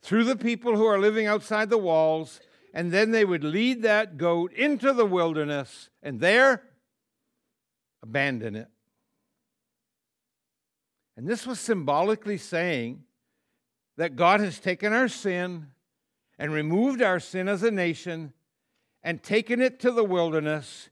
through 0.03 0.25
the 0.25 0.37
people 0.37 0.77
who 0.77 0.85
are 0.85 0.99
living 0.99 1.27
outside 1.27 1.71
the 1.71 1.79
walls, 1.79 2.41
and 2.75 2.93
then 2.93 3.11
they 3.11 3.25
would 3.25 3.45
lead 3.45 3.83
that 3.83 4.17
goat 4.17 4.53
into 4.53 4.93
the 4.93 5.07
wilderness 5.07 5.89
and 6.03 6.21
there 6.21 6.63
abandon 8.03 8.57
it. 8.57 8.69
And 11.17 11.27
this 11.27 11.47
was 11.47 11.59
symbolically 11.59 12.39
saying 12.39 13.05
that 13.97 14.17
God 14.17 14.41
has 14.41 14.61
taken 14.61 14.93
our 14.93 15.09
sin 15.09 15.69
and 16.39 16.53
removed 16.53 17.01
our 17.01 17.19
sin 17.19 17.49
as 17.49 17.63
a 17.63 17.71
nation 17.71 18.35
and 19.03 19.23
taken 19.23 19.63
it 19.63 19.81
to 19.81 19.91
the 19.93 20.05
wilderness, 20.05 20.91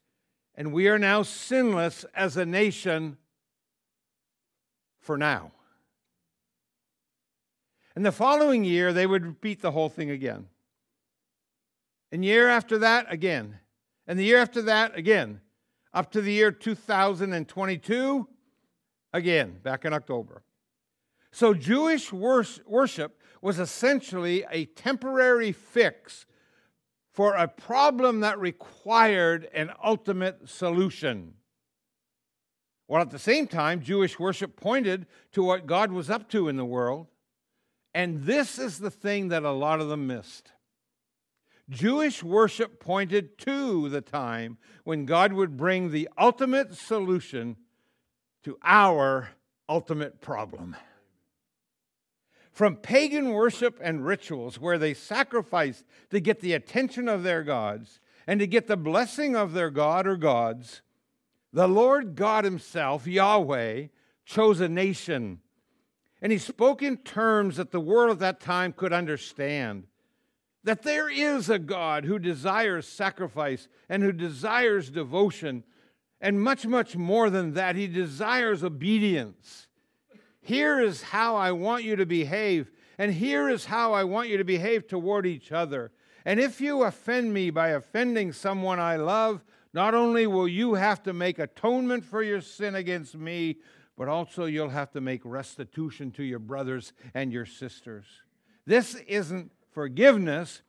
and 0.55 0.73
we 0.73 0.87
are 0.87 0.97
now 0.97 1.21
sinless 1.21 2.05
as 2.15 2.37
a 2.37 2.45
nation 2.45 3.17
for 4.99 5.17
now. 5.17 5.51
And 7.95 8.05
the 8.05 8.11
following 8.11 8.63
year, 8.63 8.91
they 8.91 9.05
would 9.05 9.25
repeat 9.25 9.61
the 9.61 9.71
whole 9.71 9.89
thing 9.89 10.09
again. 10.09 10.47
And 12.11 12.25
year 12.25 12.49
after 12.49 12.77
that, 12.79 13.05
again. 13.09 13.59
And 14.07 14.17
the 14.17 14.23
year 14.23 14.39
after 14.39 14.61
that, 14.63 14.97
again. 14.97 15.41
Up 15.93 16.11
to 16.11 16.21
the 16.21 16.31
year 16.31 16.51
2022, 16.51 18.27
again, 19.15 19.57
back 19.63 19.85
in 19.85 19.93
October. 19.93 20.43
So 21.31 21.53
Jewish 21.53 22.11
worship 22.11 23.21
was 23.41 23.59
essentially 23.59 24.45
a 24.51 24.65
temporary 24.65 25.51
fix 25.51 26.25
for 27.13 27.33
a 27.33 27.47
problem 27.47 28.19
that 28.19 28.39
required 28.39 29.47
an 29.53 29.71
ultimate 29.83 30.49
solution. 30.49 31.33
While 32.87 33.01
at 33.01 33.09
the 33.09 33.19
same 33.19 33.47
time, 33.47 33.81
Jewish 33.81 34.19
worship 34.19 34.57
pointed 34.57 35.07
to 35.31 35.41
what 35.41 35.65
God 35.65 35.91
was 35.91 36.09
up 36.09 36.29
to 36.31 36.49
in 36.49 36.57
the 36.57 36.65
world. 36.65 37.07
And 37.93 38.25
this 38.25 38.59
is 38.59 38.79
the 38.79 38.91
thing 38.91 39.29
that 39.29 39.43
a 39.43 39.51
lot 39.51 39.79
of 39.79 39.87
them 39.87 40.07
missed. 40.07 40.51
Jewish 41.69 42.21
worship 42.21 42.79
pointed 42.79 43.37
to 43.39 43.87
the 43.89 44.01
time 44.01 44.57
when 44.83 45.05
God 45.05 45.31
would 45.33 45.55
bring 45.55 45.91
the 45.91 46.09
ultimate 46.17 46.75
solution 46.75 47.55
to 48.45 48.59
our 48.63 49.29
ultimate 49.67 50.21
problem. 50.21 50.75
From 52.51 52.75
pagan 52.75 53.31
worship 53.31 53.79
and 53.81 54.05
rituals 54.05 54.59
where 54.59 54.77
they 54.77 54.93
sacrificed 54.93 55.83
to 56.11 56.19
get 56.19 56.41
the 56.41 56.53
attention 56.53 57.09
of 57.09 57.23
their 57.23 57.41
gods 57.41 57.99
and 58.27 58.39
to 58.39 58.45
get 58.45 58.67
the 58.67 58.77
blessing 58.77 59.35
of 59.35 59.53
their 59.53 59.71
god 59.71 60.05
or 60.05 60.15
gods, 60.15 60.83
the 61.51 61.67
Lord 61.67 62.15
God 62.15 62.43
Himself, 62.43 63.07
Yahweh, 63.07 63.87
chose 64.25 64.61
a 64.61 64.69
nation. 64.69 65.39
And 66.21 66.31
He 66.31 66.37
spoke 66.37 66.83
in 66.83 66.97
terms 66.97 67.57
that 67.57 67.71
the 67.71 67.79
world 67.79 68.11
at 68.11 68.19
that 68.19 68.39
time 68.41 68.73
could 68.73 68.93
understand 68.93 69.87
that 70.63 70.83
there 70.83 71.09
is 71.09 71.49
a 71.49 71.57
God 71.57 72.05
who 72.05 72.19
desires 72.19 72.87
sacrifice 72.87 73.67
and 73.89 74.03
who 74.03 74.11
desires 74.11 74.91
devotion, 74.91 75.63
and 76.25 76.41
much, 76.41 76.65
much 76.65 76.95
more 76.95 77.29
than 77.29 77.53
that, 77.53 77.75
He 77.75 77.85
desires 77.85 78.63
obedience. 78.63 79.67
Here 80.41 80.79
is 80.79 81.03
how 81.03 81.35
I 81.35 81.51
want 81.51 81.83
you 81.83 81.95
to 81.97 82.05
behave, 82.07 82.71
and 82.97 83.13
here 83.13 83.47
is 83.47 83.65
how 83.65 83.93
I 83.93 84.05
want 84.05 84.29
you 84.29 84.37
to 84.37 84.43
behave 84.43 84.87
toward 84.87 85.27
each 85.27 85.51
other. 85.51 85.91
And 86.25 86.39
if 86.39 86.59
you 86.59 86.81
offend 86.81 87.31
me 87.31 87.51
by 87.51 87.69
offending 87.69 88.33
someone 88.33 88.79
I 88.79 88.95
love, 88.95 89.45
not 89.71 89.93
only 89.93 90.25
will 90.25 90.47
you 90.47 90.73
have 90.73 91.03
to 91.03 91.13
make 91.13 91.37
atonement 91.37 92.03
for 92.03 92.23
your 92.23 92.41
sin 92.41 92.73
against 92.73 93.13
me, 93.13 93.57
but 93.95 94.07
also 94.07 94.45
you'll 94.45 94.69
have 94.69 94.91
to 94.93 95.01
make 95.01 95.21
restitution 95.23 96.09
to 96.13 96.23
your 96.23 96.39
brothers 96.39 96.93
and 97.13 97.31
your 97.31 97.45
sisters. 97.45 98.05
This 98.65 98.95
isn't 99.07 99.51
forgiveness, 99.73 100.63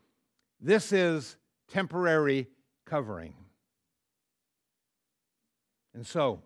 this 0.61 0.93
is 0.93 1.39
temporary 1.67 2.49
covering. 2.85 3.33
And 5.97 6.07
so, 6.07 6.43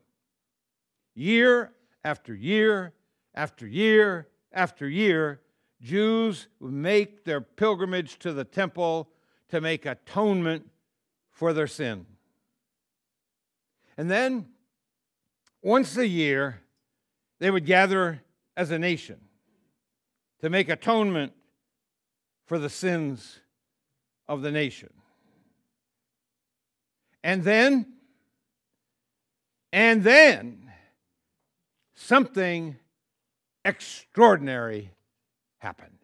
year 1.13 1.73
after 2.05 2.33
year 2.33 2.95
after 3.35 3.67
year 3.67 4.29
after 4.53 4.89
year, 4.89 5.41
Jews 5.83 6.47
would 6.61 6.73
make 6.73 7.25
their 7.25 7.41
pilgrimage 7.41 8.21
to 8.21 8.33
the 8.33 8.45
temple 8.45 9.11
to 9.49 9.61
make 9.61 9.87
atonement 9.87 10.71
for 11.33 11.53
their 11.53 11.67
sin. 11.67 12.07
And 13.99 14.09
then, 14.09 14.47
once 15.63 15.97
a 15.97 16.07
year, 16.07 16.61
they 17.41 17.51
would 17.51 17.67
gather 17.67 18.23
as 18.57 18.71
a 18.71 18.79
nation 18.79 19.19
to 20.43 20.49
make 20.49 20.69
atonement 20.69 21.33
for 22.47 22.61
the 22.61 22.71
sins 22.71 23.41
of 24.29 24.43
the 24.43 24.53
nation. 24.53 24.91
And 27.25 27.43
then, 27.43 27.95
and 29.73 30.03
then, 30.03 30.73
something 31.95 32.77
extraordinary 33.65 34.91
happened. 35.59 36.00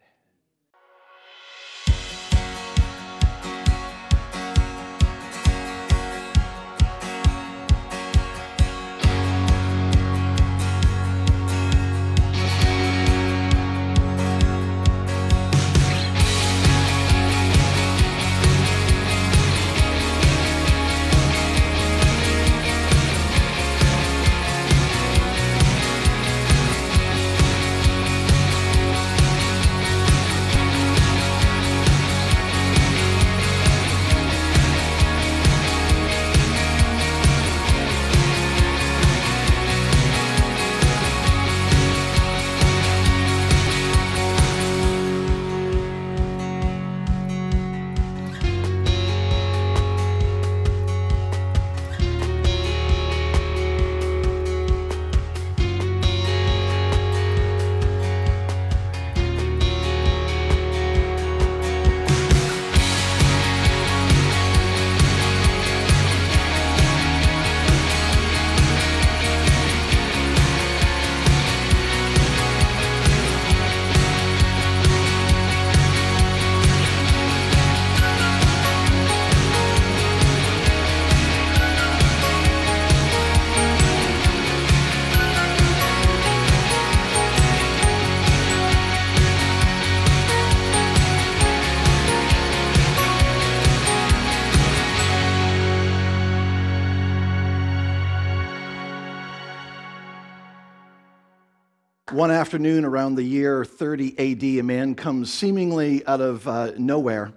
One 102.17 102.31
afternoon 102.31 102.83
around 102.83 103.13
the 103.13 103.21
year 103.21 103.63
30 103.63 104.17
AD, 104.17 104.43
a 104.43 104.63
man 104.63 104.95
comes 104.95 105.31
seemingly 105.31 106.03
out 106.07 106.19
of 106.19 106.47
uh, 106.47 106.71
nowhere. 106.75 107.31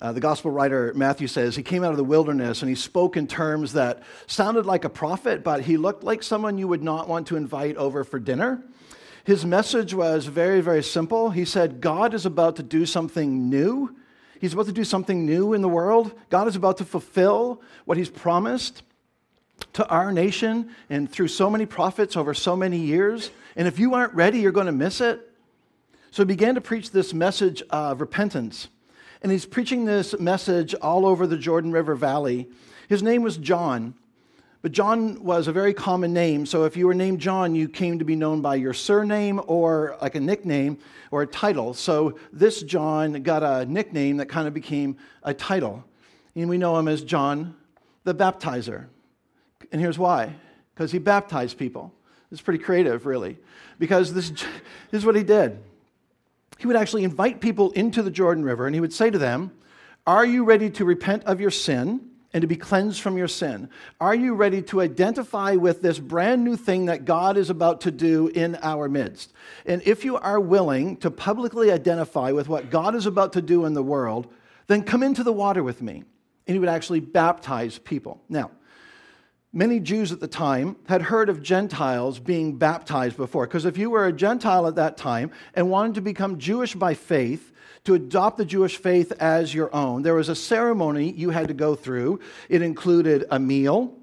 Uh, 0.00 0.12
the 0.12 0.20
gospel 0.20 0.52
writer 0.52 0.92
Matthew 0.94 1.26
says 1.26 1.56
he 1.56 1.64
came 1.64 1.82
out 1.82 1.90
of 1.90 1.96
the 1.96 2.04
wilderness 2.04 2.62
and 2.62 2.68
he 2.68 2.76
spoke 2.76 3.16
in 3.16 3.26
terms 3.26 3.72
that 3.72 4.04
sounded 4.28 4.66
like 4.66 4.84
a 4.84 4.88
prophet, 4.88 5.42
but 5.42 5.62
he 5.62 5.76
looked 5.76 6.04
like 6.04 6.22
someone 6.22 6.58
you 6.58 6.68
would 6.68 6.80
not 6.80 7.08
want 7.08 7.26
to 7.26 7.34
invite 7.34 7.76
over 7.76 8.04
for 8.04 8.20
dinner. 8.20 8.62
His 9.24 9.44
message 9.44 9.94
was 9.94 10.26
very, 10.26 10.60
very 10.60 10.84
simple. 10.84 11.30
He 11.30 11.44
said, 11.44 11.80
God 11.80 12.14
is 12.14 12.24
about 12.24 12.54
to 12.54 12.62
do 12.62 12.86
something 12.86 13.50
new. 13.50 13.96
He's 14.40 14.52
about 14.52 14.66
to 14.66 14.72
do 14.72 14.84
something 14.84 15.26
new 15.26 15.54
in 15.54 15.60
the 15.60 15.68
world. 15.68 16.12
God 16.30 16.46
is 16.46 16.54
about 16.54 16.76
to 16.76 16.84
fulfill 16.84 17.62
what 17.84 17.98
he's 17.98 18.08
promised 18.08 18.84
to 19.72 19.88
our 19.88 20.12
nation 20.12 20.70
and 20.88 21.10
through 21.10 21.28
so 21.28 21.50
many 21.50 21.66
prophets 21.66 22.16
over 22.16 22.32
so 22.32 22.54
many 22.54 22.78
years. 22.78 23.32
And 23.56 23.66
if 23.68 23.78
you 23.78 23.94
aren't 23.94 24.14
ready, 24.14 24.40
you're 24.40 24.52
going 24.52 24.66
to 24.66 24.72
miss 24.72 25.00
it. 25.00 25.20
So 26.10 26.22
he 26.22 26.26
began 26.26 26.54
to 26.56 26.60
preach 26.60 26.90
this 26.90 27.14
message 27.14 27.62
of 27.70 28.00
repentance. 28.00 28.68
And 29.22 29.30
he's 29.30 29.46
preaching 29.46 29.84
this 29.84 30.18
message 30.18 30.74
all 30.74 31.06
over 31.06 31.26
the 31.26 31.36
Jordan 31.36 31.72
River 31.72 31.94
Valley. 31.94 32.48
His 32.88 33.02
name 33.02 33.22
was 33.22 33.36
John, 33.36 33.94
But 34.62 34.72
John 34.72 35.24
was 35.24 35.48
a 35.48 35.52
very 35.52 35.72
common 35.72 36.12
name, 36.12 36.44
so 36.44 36.64
if 36.64 36.76
you 36.76 36.86
were 36.86 36.94
named 36.94 37.18
John, 37.18 37.54
you 37.54 37.66
came 37.66 37.98
to 37.98 38.04
be 38.04 38.14
known 38.14 38.42
by 38.42 38.56
your 38.56 38.74
surname 38.74 39.40
or 39.46 39.96
like 40.02 40.16
a 40.16 40.20
nickname 40.20 40.76
or 41.10 41.22
a 41.22 41.26
title. 41.26 41.72
So 41.72 42.18
this 42.30 42.62
John 42.62 43.22
got 43.22 43.42
a 43.42 43.64
nickname 43.64 44.18
that 44.18 44.26
kind 44.26 44.46
of 44.46 44.52
became 44.52 44.98
a 45.22 45.32
title. 45.32 45.82
And 46.34 46.48
we 46.48 46.58
know 46.58 46.78
him 46.78 46.88
as 46.88 47.02
John 47.02 47.56
the 48.04 48.14
Baptizer. 48.14 48.86
And 49.72 49.80
here's 49.80 49.98
why 49.98 50.34
because 50.74 50.92
he 50.92 50.98
baptized 50.98 51.58
people. 51.58 51.92
It's 52.30 52.40
pretty 52.40 52.62
creative, 52.62 53.06
really, 53.06 53.38
because 53.78 54.14
this, 54.14 54.30
this 54.30 54.44
is 54.92 55.04
what 55.04 55.16
he 55.16 55.24
did. 55.24 55.58
He 56.58 56.66
would 56.66 56.76
actually 56.76 57.04
invite 57.04 57.40
people 57.40 57.70
into 57.72 58.02
the 58.02 58.10
Jordan 58.10 58.44
River 58.44 58.66
and 58.66 58.74
he 58.74 58.80
would 58.80 58.92
say 58.92 59.10
to 59.10 59.18
them, 59.18 59.52
Are 60.06 60.24
you 60.24 60.44
ready 60.44 60.70
to 60.70 60.84
repent 60.84 61.24
of 61.24 61.40
your 61.40 61.50
sin? 61.50 62.10
and 62.32 62.42
to 62.42 62.46
be 62.46 62.56
cleansed 62.56 63.00
from 63.00 63.18
your 63.18 63.28
sin? 63.28 63.68
Are 64.00 64.14
you 64.14 64.34
ready 64.34 64.62
to 64.62 64.80
identify 64.80 65.56
with 65.56 65.82
this 65.82 65.98
brand 65.98 66.44
new 66.44 66.56
thing 66.56 66.86
that 66.86 67.04
God 67.04 67.36
is 67.36 67.50
about 67.50 67.80
to 67.82 67.90
do 67.90 68.28
in 68.28 68.56
our 68.62 68.88
midst? 68.88 69.32
And 69.66 69.82
if 69.82 70.04
you 70.04 70.16
are 70.16 70.38
willing 70.38 70.96
to 70.98 71.10
publicly 71.10 71.72
identify 71.72 72.30
with 72.30 72.48
what 72.48 72.70
God 72.70 72.94
is 72.94 73.06
about 73.06 73.32
to 73.32 73.42
do 73.42 73.64
in 73.64 73.74
the 73.74 73.82
world, 73.82 74.32
then 74.68 74.82
come 74.82 75.02
into 75.02 75.24
the 75.24 75.32
water 75.32 75.64
with 75.64 75.82
me. 75.82 76.04
And 76.46 76.54
he 76.54 76.58
would 76.58 76.68
actually 76.68 77.00
baptize 77.00 77.78
people. 77.78 78.22
Now, 78.28 78.52
many 79.52 79.80
Jews 79.80 80.12
at 80.12 80.20
the 80.20 80.28
time 80.28 80.76
had 80.88 81.02
heard 81.02 81.28
of 81.28 81.42
Gentiles 81.42 82.18
being 82.18 82.56
baptized 82.56 83.16
before. 83.16 83.46
Because 83.46 83.64
if 83.64 83.76
you 83.76 83.90
were 83.90 84.06
a 84.06 84.12
Gentile 84.12 84.66
at 84.66 84.76
that 84.76 84.96
time 84.96 85.30
and 85.54 85.70
wanted 85.70 85.94
to 85.96 86.00
become 86.00 86.38
Jewish 86.38 86.74
by 86.74 86.94
faith, 86.94 87.52
to 87.84 87.94
adopt 87.94 88.36
the 88.36 88.44
Jewish 88.44 88.76
faith 88.76 89.10
as 89.20 89.54
your 89.54 89.74
own, 89.74 90.02
there 90.02 90.14
was 90.14 90.28
a 90.28 90.34
ceremony 90.34 91.12
you 91.12 91.30
had 91.30 91.48
to 91.48 91.54
go 91.54 91.74
through. 91.74 92.20
It 92.48 92.60
included 92.60 93.24
a 93.30 93.38
meal. 93.38 93.96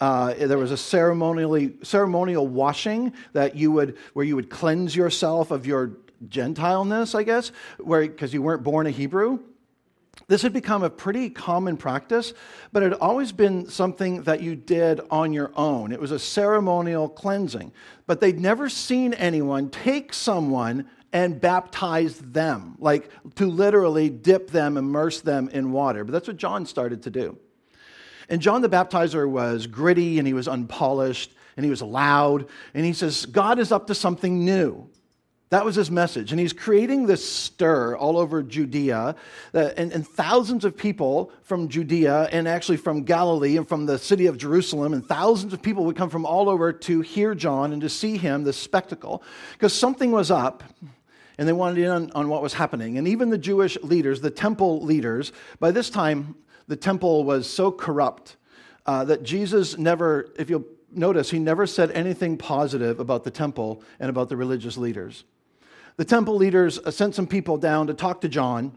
Uh, 0.00 0.32
there 0.34 0.56
was 0.58 0.70
a 0.70 0.76
ceremonially, 0.76 1.74
ceremonial 1.82 2.46
washing 2.46 3.12
that 3.34 3.54
you 3.54 3.70
would, 3.72 3.98
where 4.14 4.24
you 4.24 4.34
would 4.36 4.48
cleanse 4.48 4.96
yourself 4.96 5.50
of 5.50 5.66
your 5.66 5.98
Gentileness, 6.28 7.14
I 7.14 7.22
guess, 7.22 7.52
because 7.78 8.34
you 8.34 8.42
weren't 8.42 8.64
born 8.64 8.86
a 8.86 8.90
Hebrew. 8.90 9.38
This 10.28 10.42
had 10.42 10.52
become 10.52 10.82
a 10.82 10.90
pretty 10.90 11.30
common 11.30 11.78
practice, 11.78 12.34
but 12.70 12.82
it 12.82 12.92
had 12.92 13.00
always 13.00 13.32
been 13.32 13.66
something 13.68 14.24
that 14.24 14.42
you 14.42 14.54
did 14.54 15.00
on 15.10 15.32
your 15.32 15.50
own. 15.56 15.90
It 15.90 15.98
was 15.98 16.10
a 16.10 16.18
ceremonial 16.18 17.08
cleansing. 17.08 17.72
But 18.06 18.20
they'd 18.20 18.38
never 18.38 18.68
seen 18.68 19.14
anyone 19.14 19.70
take 19.70 20.12
someone 20.12 20.90
and 21.14 21.40
baptize 21.40 22.18
them, 22.18 22.76
like 22.78 23.10
to 23.36 23.46
literally 23.46 24.10
dip 24.10 24.50
them, 24.50 24.76
immerse 24.76 25.22
them 25.22 25.48
in 25.48 25.72
water. 25.72 26.04
But 26.04 26.12
that's 26.12 26.28
what 26.28 26.36
John 26.36 26.66
started 26.66 27.02
to 27.04 27.10
do. 27.10 27.38
And 28.28 28.42
John 28.42 28.60
the 28.60 28.68
Baptizer 28.68 29.26
was 29.26 29.66
gritty 29.66 30.18
and 30.18 30.26
he 30.26 30.34
was 30.34 30.46
unpolished 30.46 31.32
and 31.56 31.64
he 31.64 31.70
was 31.70 31.80
loud. 31.80 32.46
And 32.74 32.84
he 32.84 32.92
says, 32.92 33.24
God 33.24 33.58
is 33.58 33.72
up 33.72 33.86
to 33.86 33.94
something 33.94 34.44
new. 34.44 34.90
That 35.50 35.64
was 35.64 35.76
his 35.76 35.90
message. 35.90 36.30
And 36.30 36.38
he's 36.38 36.52
creating 36.52 37.06
this 37.06 37.26
stir 37.26 37.96
all 37.96 38.18
over 38.18 38.42
Judea. 38.42 39.16
Uh, 39.54 39.58
and, 39.78 39.92
and, 39.92 40.06
thousands 40.06 40.64
of 40.66 40.76
people 40.76 41.32
from 41.42 41.68
Judea 41.68 42.28
and 42.32 42.46
actually 42.46 42.76
from 42.76 43.04
Galilee 43.04 43.56
and 43.56 43.66
from 43.66 43.86
the 43.86 43.98
city 43.98 44.26
of 44.26 44.36
Jerusalem, 44.36 44.92
and 44.92 45.06
thousands 45.06 45.54
of 45.54 45.62
people 45.62 45.86
would 45.86 45.96
come 45.96 46.10
from 46.10 46.26
all 46.26 46.50
over 46.50 46.70
to 46.72 47.00
hear 47.00 47.34
John 47.34 47.72
and 47.72 47.80
to 47.80 47.88
see 47.88 48.18
him, 48.18 48.44
this 48.44 48.58
spectacle. 48.58 49.22
Because 49.52 49.72
something 49.72 50.12
was 50.12 50.30
up 50.30 50.62
and 51.38 51.48
they 51.48 51.52
wanted 51.54 51.82
in 51.82 51.90
on, 51.90 52.10
on 52.10 52.28
what 52.28 52.42
was 52.42 52.52
happening. 52.52 52.98
And 52.98 53.08
even 53.08 53.30
the 53.30 53.38
Jewish 53.38 53.78
leaders, 53.82 54.20
the 54.20 54.30
temple 54.30 54.82
leaders, 54.82 55.32
by 55.60 55.70
this 55.70 55.88
time, 55.88 56.34
the 56.66 56.76
temple 56.76 57.24
was 57.24 57.48
so 57.48 57.72
corrupt 57.72 58.36
uh, 58.84 59.04
that 59.04 59.22
Jesus 59.22 59.78
never, 59.78 60.28
if 60.38 60.50
you'll 60.50 60.66
notice, 60.92 61.30
he 61.30 61.38
never 61.38 61.66
said 61.66 61.90
anything 61.92 62.36
positive 62.36 63.00
about 63.00 63.24
the 63.24 63.30
temple 63.30 63.82
and 63.98 64.10
about 64.10 64.28
the 64.28 64.36
religious 64.36 64.76
leaders. 64.76 65.24
The 65.98 66.04
temple 66.04 66.36
leaders 66.36 66.78
uh, 66.78 66.92
sent 66.92 67.14
some 67.16 67.26
people 67.26 67.58
down 67.58 67.88
to 67.88 67.94
talk 67.94 68.22
to 68.22 68.28
John. 68.28 68.72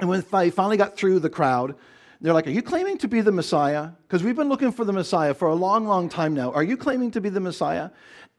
And 0.00 0.08
when 0.08 0.24
they 0.32 0.50
finally 0.50 0.78
got 0.78 0.96
through 0.96 1.20
the 1.20 1.28
crowd, 1.28 1.76
they're 2.20 2.32
like, 2.32 2.46
Are 2.46 2.50
you 2.50 2.62
claiming 2.62 2.96
to 2.98 3.08
be 3.08 3.20
the 3.20 3.30
Messiah? 3.30 3.90
Because 4.08 4.24
we've 4.24 4.34
been 4.34 4.48
looking 4.48 4.72
for 4.72 4.84
the 4.84 4.92
Messiah 4.92 5.34
for 5.34 5.48
a 5.48 5.54
long, 5.54 5.86
long 5.86 6.08
time 6.08 6.34
now. 6.34 6.50
Are 6.52 6.62
you 6.62 6.78
claiming 6.78 7.10
to 7.12 7.20
be 7.20 7.28
the 7.28 7.40
Messiah? 7.40 7.90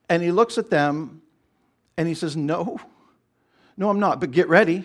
And 0.08 0.20
he 0.22 0.32
looks 0.32 0.58
at 0.58 0.68
them 0.68 1.22
and 1.96 2.08
he 2.08 2.14
says, 2.14 2.36
No. 2.36 2.78
No, 3.76 3.88
I'm 3.88 4.00
not, 4.00 4.20
but 4.20 4.32
get 4.32 4.48
ready. 4.48 4.84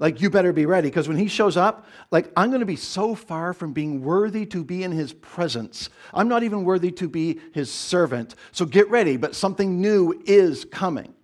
Like, 0.00 0.20
you 0.20 0.30
better 0.30 0.52
be 0.52 0.64
ready 0.64 0.88
because 0.88 1.06
when 1.06 1.16
he 1.16 1.28
shows 1.28 1.56
up, 1.56 1.86
like, 2.10 2.30
I'm 2.36 2.50
going 2.50 2.60
to 2.60 2.66
be 2.66 2.76
so 2.76 3.14
far 3.14 3.52
from 3.52 3.72
being 3.72 4.02
worthy 4.02 4.46
to 4.46 4.64
be 4.64 4.84
in 4.84 4.92
his 4.92 5.12
presence. 5.12 5.90
I'm 6.14 6.28
not 6.28 6.44
even 6.44 6.64
worthy 6.64 6.92
to 6.92 7.08
be 7.08 7.40
his 7.52 7.70
servant. 7.70 8.36
So 8.52 8.64
get 8.64 8.88
ready, 8.90 9.16
but 9.16 9.34
something 9.34 9.80
new 9.80 10.22
is 10.24 10.64
coming. 10.64 11.14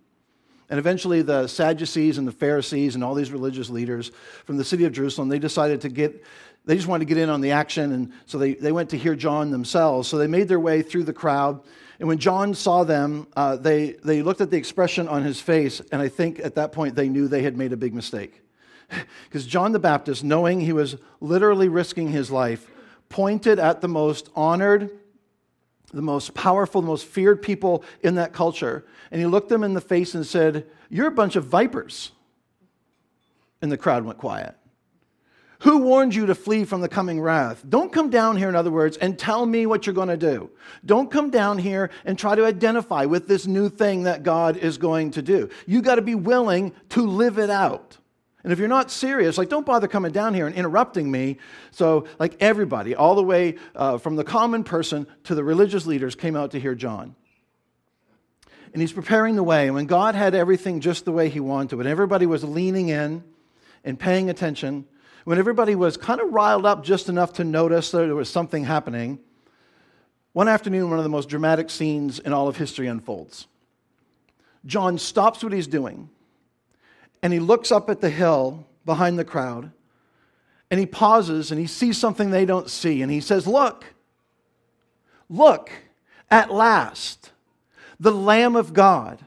And 0.69 0.79
eventually, 0.79 1.21
the 1.21 1.47
Sadducees 1.47 2.17
and 2.17 2.27
the 2.27 2.31
Pharisees 2.31 2.95
and 2.95 3.03
all 3.03 3.13
these 3.13 3.31
religious 3.31 3.69
leaders 3.69 4.11
from 4.45 4.57
the 4.57 4.65
city 4.65 4.85
of 4.85 4.93
Jerusalem, 4.93 5.29
they 5.29 5.39
decided 5.39 5.81
to 5.81 5.89
get, 5.89 6.23
they 6.65 6.75
just 6.75 6.87
wanted 6.87 7.07
to 7.07 7.13
get 7.13 7.21
in 7.21 7.29
on 7.29 7.41
the 7.41 7.51
action. 7.51 7.91
And 7.91 8.11
so 8.25 8.37
they, 8.37 8.55
they 8.55 8.71
went 8.71 8.89
to 8.89 8.97
hear 8.97 9.15
John 9.15 9.51
themselves. 9.51 10.07
So 10.07 10.17
they 10.17 10.27
made 10.27 10.47
their 10.47 10.59
way 10.59 10.81
through 10.81 11.03
the 11.03 11.13
crowd 11.13 11.61
and 11.99 12.07
when 12.07 12.17
John 12.17 12.53
saw 12.53 12.83
them, 12.83 13.27
uh, 13.35 13.55
they, 13.55 13.91
they 14.03 14.21
looked 14.21 14.41
at 14.41 14.51
the 14.51 14.57
expression 14.57 15.07
on 15.07 15.23
his 15.23 15.39
face, 15.39 15.81
and 15.91 16.01
I 16.01 16.09
think 16.09 16.39
at 16.39 16.55
that 16.55 16.71
point 16.71 16.95
they 16.95 17.07
knew 17.07 17.27
they 17.27 17.43
had 17.43 17.57
made 17.57 17.73
a 17.73 17.77
big 17.77 17.93
mistake. 17.93 18.41
Because 19.23 19.45
John 19.45 19.71
the 19.71 19.79
Baptist, 19.79 20.23
knowing 20.23 20.59
he 20.59 20.71
was 20.71 20.97
literally 21.19 21.67
risking 21.67 22.09
his 22.09 22.29
life, 22.29 22.69
pointed 23.09 23.59
at 23.59 23.81
the 23.81 23.87
most 23.87 24.29
honored, 24.35 24.91
the 25.93 26.01
most 26.01 26.33
powerful, 26.33 26.81
the 26.81 26.87
most 26.87 27.05
feared 27.05 27.41
people 27.41 27.83
in 28.01 28.15
that 28.15 28.33
culture, 28.33 28.85
and 29.11 29.21
he 29.21 29.27
looked 29.27 29.49
them 29.49 29.63
in 29.63 29.73
the 29.73 29.81
face 29.81 30.15
and 30.15 30.25
said, 30.25 30.65
You're 30.89 31.07
a 31.07 31.11
bunch 31.11 31.35
of 31.35 31.45
vipers. 31.45 32.11
And 33.61 33.71
the 33.71 33.77
crowd 33.77 34.05
went 34.05 34.17
quiet. 34.17 34.55
Who 35.59 35.79
warned 35.79 36.13
you 36.13 36.25
to 36.27 36.35
flee 36.35 36.65
from 36.65 36.81
the 36.81 36.89
coming 36.89 37.19
wrath? 37.19 37.63
Don't 37.67 37.91
come 37.91 38.09
down 38.09 38.37
here, 38.37 38.49
in 38.49 38.55
other 38.55 38.71
words, 38.71 38.97
and 38.97 39.17
tell 39.17 39.45
me 39.45 39.65
what 39.65 39.87
you're 39.87 39.95
going 39.95 40.09
to 40.09 40.17
do. 40.17 40.51
Don't 40.85 41.09
come 41.09 41.29
down 41.29 41.57
here 41.57 41.89
and 42.03 42.19
try 42.19 42.35
to 42.35 42.45
identify 42.45 43.05
with 43.05 43.27
this 43.27 43.47
new 43.47 43.69
thing 43.69 44.03
that 44.03 44.23
God 44.23 44.57
is 44.57 44.77
going 44.77 45.11
to 45.11 45.21
do. 45.21 45.49
You 45.65 45.81
got 45.81 45.95
to 45.95 46.01
be 46.01 46.15
willing 46.15 46.73
to 46.89 47.07
live 47.07 47.39
it 47.39 47.49
out. 47.49 47.97
And 48.45 48.51
if 48.51 48.59
you're 48.59 48.67
not 48.67 48.91
serious, 48.91 49.39
like, 49.39 49.49
don't 49.49 49.65
bother 49.65 49.87
coming 49.87 50.11
down 50.11 50.35
here 50.35 50.45
and 50.45 50.55
interrupting 50.55 51.09
me. 51.09 51.37
So, 51.71 52.05
like, 52.19 52.37
everybody, 52.39 52.93
all 52.93 53.15
the 53.15 53.23
way 53.23 53.55
uh, 53.75 53.97
from 53.97 54.17
the 54.17 54.23
common 54.23 54.63
person 54.63 55.07
to 55.23 55.33
the 55.33 55.43
religious 55.43 55.87
leaders, 55.87 56.13
came 56.13 56.35
out 56.35 56.51
to 56.51 56.59
hear 56.59 56.75
John. 56.75 57.15
And 58.71 58.83
he's 58.83 58.93
preparing 58.93 59.35
the 59.35 59.41
way. 59.41 59.65
And 59.65 59.73
when 59.73 59.87
God 59.87 60.13
had 60.13 60.35
everything 60.35 60.79
just 60.79 61.05
the 61.05 61.11
way 61.11 61.27
he 61.27 61.39
wanted, 61.39 61.77
when 61.77 61.87
everybody 61.87 62.27
was 62.27 62.43
leaning 62.43 62.89
in 62.89 63.23
and 63.83 63.99
paying 63.99 64.29
attention, 64.29 64.85
when 65.23 65.39
everybody 65.39 65.73
was 65.73 65.97
kind 65.97 66.21
of 66.21 66.31
riled 66.31 66.67
up 66.67 66.83
just 66.83 67.09
enough 67.09 67.33
to 67.33 67.43
notice 67.43 67.89
that 67.89 67.97
there 67.97 68.13
was 68.13 68.29
something 68.29 68.63
happening, 68.63 69.17
one 70.33 70.47
afternoon, 70.47 70.91
one 70.91 70.99
of 70.99 71.03
the 71.03 71.09
most 71.09 71.29
dramatic 71.29 71.71
scenes 71.71 72.19
in 72.19 72.31
all 72.31 72.47
of 72.47 72.57
history 72.57 72.85
unfolds. 72.85 73.47
John 74.67 74.99
stops 74.99 75.43
what 75.43 75.51
he's 75.51 75.65
doing 75.65 76.11
and 77.25 77.33
he 77.33 77.39
looks 77.39 77.71
up 77.71 77.89
at 77.89 78.01
the 78.01 78.09
hill 78.11 78.67
behind 78.85 79.17
the 79.17 79.25
crowd 79.25 79.71
and 80.69 80.79
he 80.79 80.85
pauses 80.85 81.49
and 81.49 81.59
he 81.59 81.65
sees 81.65 81.97
something 81.97 82.29
they 82.29 82.45
don't 82.45 82.69
see 82.69 83.01
and 83.01 83.11
he 83.11 83.19
says, 83.19 83.47
Look, 83.47 83.83
look, 85.27 85.71
at 86.29 86.51
last, 86.51 87.31
the 87.99 88.11
Lamb 88.11 88.55
of 88.55 88.73
God, 88.73 89.25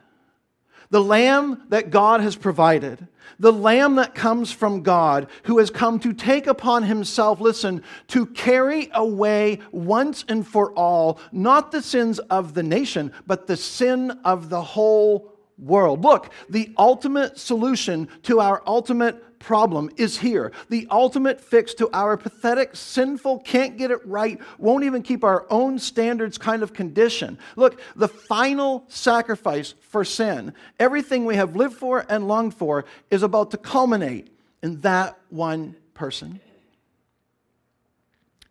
the 0.90 1.02
Lamb 1.02 1.64
that 1.70 1.90
God 1.90 2.20
has 2.20 2.36
provided 2.36 3.08
the 3.40 3.52
Lamb 3.52 3.96
that 3.96 4.14
comes 4.14 4.52
from 4.52 4.82
God, 4.82 5.26
who 5.44 5.58
has 5.58 5.68
come 5.68 5.98
to 6.00 6.12
take 6.12 6.46
upon 6.46 6.84
himself, 6.84 7.40
listen, 7.40 7.82
to 8.08 8.26
carry 8.26 8.90
away 8.94 9.58
once 9.72 10.24
and 10.28 10.46
for 10.46 10.72
all, 10.74 11.18
not 11.32 11.72
the 11.72 11.82
sins 11.82 12.20
of 12.20 12.54
the 12.54 12.62
nation, 12.62 13.12
but 13.26 13.48
the 13.48 13.56
sin 13.56 14.12
of 14.24 14.50
the 14.50 14.62
whole 14.62 15.37
world. 15.58 16.02
Look, 16.02 16.30
the 16.48 16.72
ultimate 16.78 17.38
solution 17.38 18.08
to 18.24 18.40
our 18.40 18.62
ultimate 18.66 19.38
problem 19.38 19.90
is 19.96 20.18
here. 20.18 20.52
The 20.68 20.86
ultimate 20.90 21.40
fix 21.40 21.74
to 21.74 21.88
our 21.92 22.16
pathetic, 22.16 22.74
sinful, 22.74 23.40
can't 23.40 23.76
get 23.76 23.90
it 23.90 24.04
right, 24.06 24.40
won't 24.58 24.84
even 24.84 25.02
keep 25.02 25.24
our 25.24 25.46
own 25.50 25.78
standards 25.78 26.38
kind 26.38 26.62
of 26.62 26.72
condition. 26.72 27.38
Look, 27.56 27.80
the 27.96 28.08
final 28.08 28.84
sacrifice 28.88 29.74
for 29.80 30.04
sin, 30.04 30.54
everything 30.78 31.24
we 31.24 31.36
have 31.36 31.56
lived 31.56 31.76
for 31.76 32.04
and 32.08 32.26
longed 32.26 32.54
for, 32.54 32.84
is 33.10 33.22
about 33.22 33.52
to 33.52 33.56
culminate 33.56 34.34
in 34.62 34.80
that 34.80 35.18
one 35.30 35.76
person. 35.94 36.40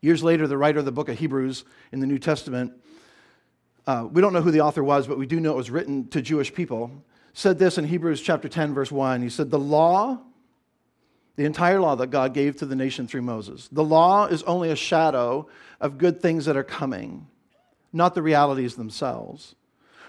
Years 0.02 0.24
later, 0.24 0.48
the 0.48 0.58
writer 0.58 0.80
of 0.80 0.86
the 0.86 0.92
book 0.92 1.10
of 1.10 1.18
Hebrews 1.18 1.66
in 1.92 2.00
the 2.00 2.08
New 2.08 2.20
Testament, 2.20 2.74
uh, 3.88 4.08
we 4.12 4.22
don't 4.22 4.34
know 4.34 4.42
who 4.42 4.52
the 4.52 4.62
author 4.62 4.84
was, 4.84 5.08
but 5.08 5.18
we 5.18 5.26
do 5.26 5.40
know 5.40 5.54
it 5.54 5.58
was 5.58 5.72
written 5.72 6.08
to 6.10 6.22
Jewish 6.22 6.54
people, 6.54 6.92
said 7.34 7.58
this 7.58 7.80
in 7.80 7.86
Hebrews 7.86 8.22
chapter 8.22 8.48
10, 8.48 8.74
verse 8.76 8.92
1. 8.92 9.24
He 9.24 9.30
said, 9.30 9.50
The 9.50 9.60
law 9.60 10.20
the 11.38 11.46
entire 11.46 11.80
law 11.80 11.96
that 11.96 12.08
God 12.08 12.34
gave 12.34 12.58
to 12.58 12.66
the 12.66 12.76
nation 12.76 13.08
through 13.08 13.22
Moses. 13.22 13.70
The 13.72 13.84
law 13.84 14.26
is 14.26 14.44
only 14.44 14.72
a 14.72 14.76
shadow 14.76 15.48
of 15.80 16.00
good 16.00 16.20
things 16.20 16.46
that 16.46 16.58
are 16.58 16.64
coming. 16.64 17.28
not 17.94 18.14
the 18.14 18.22
realities 18.22 18.76
themselves. 18.76 19.56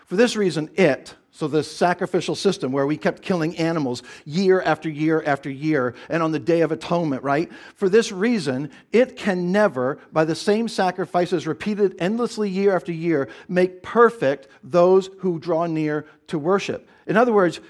For 0.04 0.16
this 0.16 0.34
reason, 0.34 0.68
it, 0.74 1.14
so, 1.30 1.46
this 1.46 1.70
sacrificial 1.70 2.34
system 2.34 2.72
where 2.72 2.86
we 2.86 2.96
kept 2.96 3.22
killing 3.22 3.56
animals 3.58 4.02
year 4.24 4.60
after 4.62 4.88
year 4.88 5.22
after 5.24 5.50
year, 5.50 5.94
and 6.08 6.22
on 6.22 6.32
the 6.32 6.38
Day 6.38 6.62
of 6.62 6.72
Atonement, 6.72 7.22
right? 7.22 7.50
For 7.74 7.88
this 7.88 8.10
reason, 8.10 8.70
it 8.92 9.16
can 9.16 9.52
never, 9.52 9.98
by 10.10 10.24
the 10.24 10.34
same 10.34 10.68
sacrifices 10.68 11.46
repeated 11.46 11.94
endlessly 11.98 12.48
year 12.48 12.74
after 12.74 12.92
year, 12.92 13.28
make 13.46 13.82
perfect 13.82 14.48
those 14.64 15.10
who 15.18 15.38
draw 15.38 15.66
near 15.66 16.06
to 16.28 16.38
worship. 16.38 16.88
In 17.06 17.16
other 17.16 17.32
words, 17.32 17.60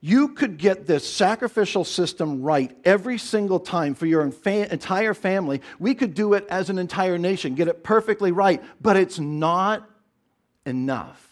you 0.00 0.28
could 0.28 0.58
get 0.58 0.86
this 0.86 1.08
sacrificial 1.08 1.84
system 1.84 2.42
right 2.42 2.76
every 2.84 3.18
single 3.18 3.60
time 3.60 3.94
for 3.94 4.06
your 4.06 4.22
entire 4.24 5.14
family. 5.14 5.60
We 5.78 5.94
could 5.94 6.14
do 6.14 6.32
it 6.32 6.44
as 6.50 6.70
an 6.70 6.78
entire 6.78 7.18
nation, 7.18 7.54
get 7.54 7.68
it 7.68 7.84
perfectly 7.84 8.32
right, 8.32 8.60
but 8.80 8.96
it's 8.96 9.20
not 9.20 9.88
enough. 10.66 11.31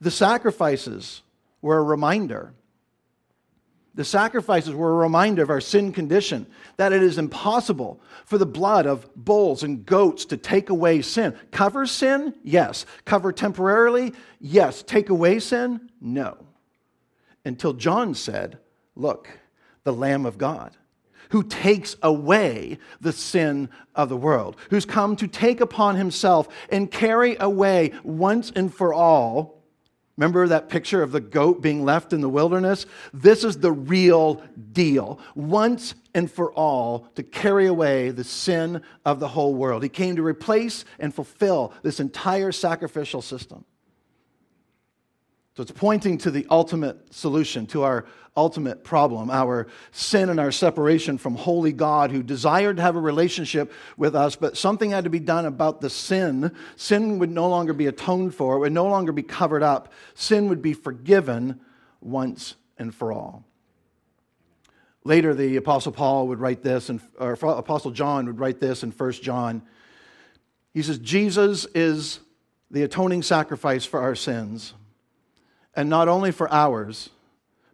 The 0.00 0.10
sacrifices 0.10 1.22
were 1.62 1.78
a 1.78 1.82
reminder. 1.82 2.52
The 3.94 4.04
sacrifices 4.04 4.74
were 4.74 4.90
a 4.90 4.96
reminder 4.96 5.42
of 5.42 5.48
our 5.48 5.60
sin 5.60 5.90
condition, 5.90 6.46
that 6.76 6.92
it 6.92 7.02
is 7.02 7.16
impossible 7.16 8.00
for 8.26 8.36
the 8.36 8.44
blood 8.44 8.86
of 8.86 9.08
bulls 9.16 9.62
and 9.62 9.86
goats 9.86 10.26
to 10.26 10.36
take 10.36 10.68
away 10.68 11.00
sin. 11.00 11.34
Cover 11.50 11.86
sin? 11.86 12.34
Yes. 12.44 12.84
Cover 13.06 13.32
temporarily? 13.32 14.12
Yes. 14.38 14.82
Take 14.82 15.08
away 15.08 15.38
sin? 15.38 15.90
No. 15.98 16.36
Until 17.46 17.72
John 17.72 18.14
said, 18.14 18.58
Look, 18.94 19.28
the 19.84 19.94
Lamb 19.94 20.26
of 20.26 20.36
God 20.36 20.76
who 21.30 21.42
takes 21.42 21.96
away 22.02 22.78
the 23.00 23.12
sin 23.12 23.68
of 23.94 24.08
the 24.08 24.16
world, 24.16 24.56
who's 24.70 24.84
come 24.84 25.16
to 25.16 25.26
take 25.26 25.60
upon 25.60 25.96
himself 25.96 26.48
and 26.70 26.90
carry 26.90 27.36
away 27.40 27.92
once 28.04 28.52
and 28.54 28.72
for 28.72 28.94
all 28.94 29.55
Remember 30.16 30.48
that 30.48 30.70
picture 30.70 31.02
of 31.02 31.12
the 31.12 31.20
goat 31.20 31.60
being 31.60 31.84
left 31.84 32.14
in 32.14 32.22
the 32.22 32.28
wilderness? 32.28 32.86
This 33.12 33.44
is 33.44 33.58
the 33.58 33.72
real 33.72 34.42
deal, 34.72 35.20
once 35.34 35.94
and 36.14 36.30
for 36.30 36.52
all, 36.52 37.08
to 37.16 37.22
carry 37.22 37.66
away 37.66 38.10
the 38.10 38.24
sin 38.24 38.80
of 39.04 39.20
the 39.20 39.28
whole 39.28 39.54
world. 39.54 39.82
He 39.82 39.90
came 39.90 40.16
to 40.16 40.22
replace 40.22 40.86
and 40.98 41.14
fulfill 41.14 41.74
this 41.82 42.00
entire 42.00 42.50
sacrificial 42.50 43.20
system. 43.20 43.66
So 45.56 45.62
it's 45.62 45.72
pointing 45.72 46.18
to 46.18 46.30
the 46.30 46.46
ultimate 46.50 47.14
solution, 47.14 47.66
to 47.68 47.82
our 47.82 48.04
ultimate 48.36 48.84
problem, 48.84 49.30
our 49.30 49.68
sin 49.90 50.28
and 50.28 50.38
our 50.38 50.52
separation 50.52 51.16
from 51.16 51.34
holy 51.34 51.72
God 51.72 52.10
who 52.10 52.22
desired 52.22 52.76
to 52.76 52.82
have 52.82 52.94
a 52.94 53.00
relationship 53.00 53.72
with 53.96 54.14
us, 54.14 54.36
but 54.36 54.58
something 54.58 54.90
had 54.90 55.04
to 55.04 55.10
be 55.10 55.18
done 55.18 55.46
about 55.46 55.80
the 55.80 55.88
sin. 55.88 56.54
Sin 56.76 57.18
would 57.20 57.30
no 57.30 57.48
longer 57.48 57.72
be 57.72 57.86
atoned 57.86 58.34
for, 58.34 58.56
it 58.56 58.58
would 58.58 58.72
no 58.72 58.84
longer 58.84 59.12
be 59.12 59.22
covered 59.22 59.62
up. 59.62 59.94
Sin 60.14 60.50
would 60.50 60.60
be 60.60 60.74
forgiven 60.74 61.58
once 62.02 62.56
and 62.76 62.94
for 62.94 63.10
all. 63.10 63.42
Later, 65.04 65.32
the 65.32 65.56
Apostle 65.56 65.92
Paul 65.92 66.28
would 66.28 66.40
write 66.40 66.62
this, 66.62 66.90
and, 66.90 67.00
or 67.18 67.32
Apostle 67.32 67.92
John 67.92 68.26
would 68.26 68.40
write 68.40 68.60
this 68.60 68.82
in 68.82 68.90
1 68.90 69.12
John. 69.12 69.62
He 70.74 70.82
says, 70.82 70.98
Jesus 70.98 71.66
is 71.74 72.20
the 72.70 72.82
atoning 72.82 73.22
sacrifice 73.22 73.86
for 73.86 74.00
our 74.00 74.14
sins 74.14 74.74
and 75.76 75.90
not 75.90 76.08
only 76.08 76.32
for 76.32 76.52
ours, 76.52 77.10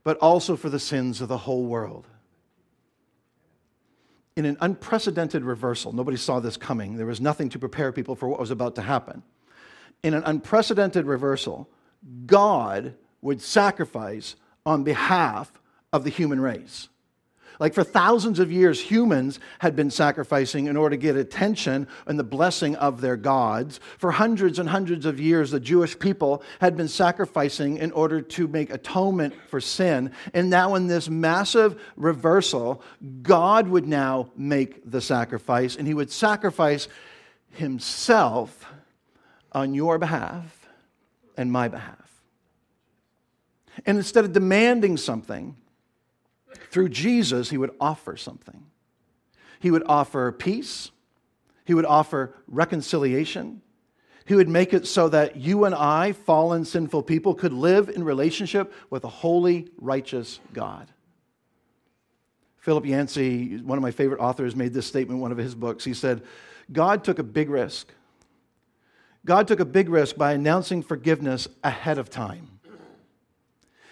but 0.05 0.19
also 0.19 0.57
for 0.57 0.69
the 0.69 0.81
sins 0.81 1.21
of 1.21 1.29
the 1.29 1.39
whole 1.39 1.65
world. 1.65 2.07
In 4.35 4.45
an 4.45 4.57
unprecedented 4.61 5.45
reversal, 5.45 5.93
nobody 5.93 6.17
saw 6.17 6.41
this 6.41 6.57
coming. 6.57 6.97
There 6.97 7.07
was 7.07 7.21
nothing 7.21 7.49
to 7.51 7.59
prepare 7.59 7.93
people 7.93 8.17
for 8.17 8.29
what 8.29 8.41
was 8.41 8.51
about 8.51 8.75
to 8.75 8.83
happen. 8.83 9.23
In 10.03 10.15
an 10.15 10.25
unprecedented 10.25 11.07
reversal, 11.07 11.69
God 12.27 12.95
would 13.21 13.41
sacrifice 13.41 14.35
on 14.67 14.83
behalf 14.83 15.53
of 15.93 16.03
the 16.03 16.11
human 16.11 16.41
race. 16.41 16.89
Like 17.63 17.75
for 17.75 17.85
thousands 17.85 18.41
of 18.41 18.51
years, 18.51 18.81
humans 18.81 19.39
had 19.61 19.77
been 19.77 19.89
sacrificing 19.89 20.67
in 20.67 20.77
order 20.77 20.97
to 20.97 21.01
get 21.01 21.15
attention 21.15 21.87
and 22.09 22.19
the 22.19 22.25
blessing 22.25 22.75
of 22.75 23.01
their 23.01 23.17
gods. 23.17 23.79
For 23.99 24.11
hundreds 24.11 24.59
and 24.59 24.69
hundreds 24.69 25.07
of 25.07 25.21
years, 25.21 25.53
the 25.53 25.61
Jewish 25.61 25.97
people 25.97 26.43
had 26.61 26.77
been 26.77 26.89
sacrificing 26.89 27.77
in 27.77 27.93
order 27.93 28.21
to 28.21 28.49
make 28.49 28.71
atonement 28.71 29.35
for 29.49 29.61
sin. 29.61 30.11
And 30.35 30.51
now, 30.51 30.75
in 30.75 30.89
this 30.89 31.09
massive 31.09 31.81
reversal, 31.95 32.83
God 33.23 33.69
would 33.69 33.87
now 33.87 34.33
make 34.37 34.91
the 34.91 35.01
sacrifice, 35.01 35.77
and 35.77 35.87
He 35.87 35.95
would 35.95 36.11
sacrifice 36.11 36.89
Himself 37.51 38.67
on 39.53 39.73
your 39.73 39.99
behalf 39.99 40.69
and 41.37 41.53
my 41.53 41.69
behalf. 41.69 42.23
And 43.87 43.99
instead 43.99 44.25
of 44.25 44.33
demanding 44.33 44.97
something, 44.97 45.57
through 46.71 46.89
Jesus, 46.91 47.51
he 47.51 47.59
would 47.59 47.75
offer 47.81 48.17
something. 48.17 48.67
He 49.61 49.71
would 49.71 49.85
offer 49.87 50.33
peace, 50.33 50.91
he 51.65 51.75
would 51.75 51.87
offer 51.87 52.35
reconciliation. 52.49 53.63
He 54.25 54.37
would 54.37 54.49
make 54.49 54.73
it 54.73 54.87
so 54.87 55.09
that 55.09 55.37
you 55.37 55.65
and 55.65 55.75
I, 55.75 56.13
fallen, 56.13 56.65
sinful 56.65 57.03
people, 57.03 57.35
could 57.35 57.53
live 57.53 57.89
in 57.89 58.05
relationship 58.05 58.73
with 58.89 59.03
a 59.03 59.09
holy, 59.09 59.69
righteous 59.79 60.39
God. 60.53 60.89
Philip 62.59 62.87
Yancey, 62.87 63.57
one 63.59 63.77
of 63.77 63.83
my 63.83 63.91
favorite 63.91 64.21
authors, 64.21 64.55
made 64.55 64.73
this 64.73 64.87
statement 64.87 65.17
in 65.17 65.21
one 65.21 65.33
of 65.33 65.39
his 65.39 65.57
books. 65.57 65.85
He 65.85 65.95
said, 65.95 66.23
God 66.71 67.03
took 67.03 67.19
a 67.19 67.25
big 67.25 67.51
risk. 67.51 67.93
God 69.25 69.49
took 69.49 69.59
a 69.59 69.65
big 69.65 69.89
risk 69.89 70.17
by 70.17 70.33
announcing 70.33 70.83
forgiveness 70.83 71.49
ahead 71.65 71.99
of 71.99 72.09
time. 72.09 72.52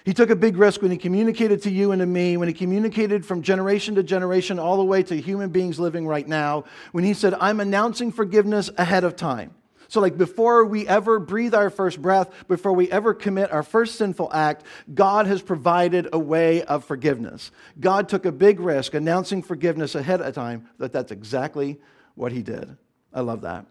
He 0.05 0.15
took 0.15 0.31
a 0.31 0.37
big 0.37 0.57
risk 0.57 0.83
when 0.83 0.91
he 0.91 0.97
communicated 0.97 1.63
to 1.63 1.71
you 1.71 1.93
and 1.93 2.01
to 2.01 2.07
me, 2.07 2.37
when 2.37 2.49
he 2.49 2.55
communicated 2.55 3.25
from 3.25 3.43
generation 3.43 3.95
to 3.97 4.03
generation 4.03 4.59
all 4.59 4.77
the 4.79 4.85
way 4.85 5.03
to 5.03 5.21
human 5.21 5.51
beings 5.51 5.79
living 5.79 6.07
right 6.07 6.27
now, 6.27 6.65
when 6.93 7.05
he 7.05 7.13
said, 7.13 7.35
I'm 7.35 7.61
announcing 7.61 8.11
forgiveness 8.11 8.71
ahead 8.79 9.05
of 9.05 9.17
time. 9.17 9.55
So, 9.89 10.01
like 10.01 10.17
before 10.17 10.65
we 10.65 10.87
ever 10.87 11.19
breathe 11.19 11.53
our 11.53 11.69
first 11.69 12.01
breath, 12.01 12.31
before 12.47 12.73
we 12.73 12.89
ever 12.93 13.13
commit 13.13 13.51
our 13.51 13.65
first 13.65 13.97
sinful 13.97 14.33
act, 14.33 14.65
God 14.95 15.27
has 15.27 15.43
provided 15.43 16.09
a 16.13 16.19
way 16.19 16.63
of 16.63 16.85
forgiveness. 16.85 17.51
God 17.81 18.09
took 18.09 18.25
a 18.25 18.31
big 18.31 18.61
risk 18.61 18.95
announcing 18.95 19.43
forgiveness 19.43 19.97
ahead 19.97 20.21
of 20.21 20.33
time, 20.33 20.69
that 20.79 20.93
that's 20.93 21.11
exactly 21.11 21.81
what 22.15 22.31
he 22.31 22.41
did. 22.41 22.77
I 23.13 23.23
love 23.23 23.41
that. 23.41 23.67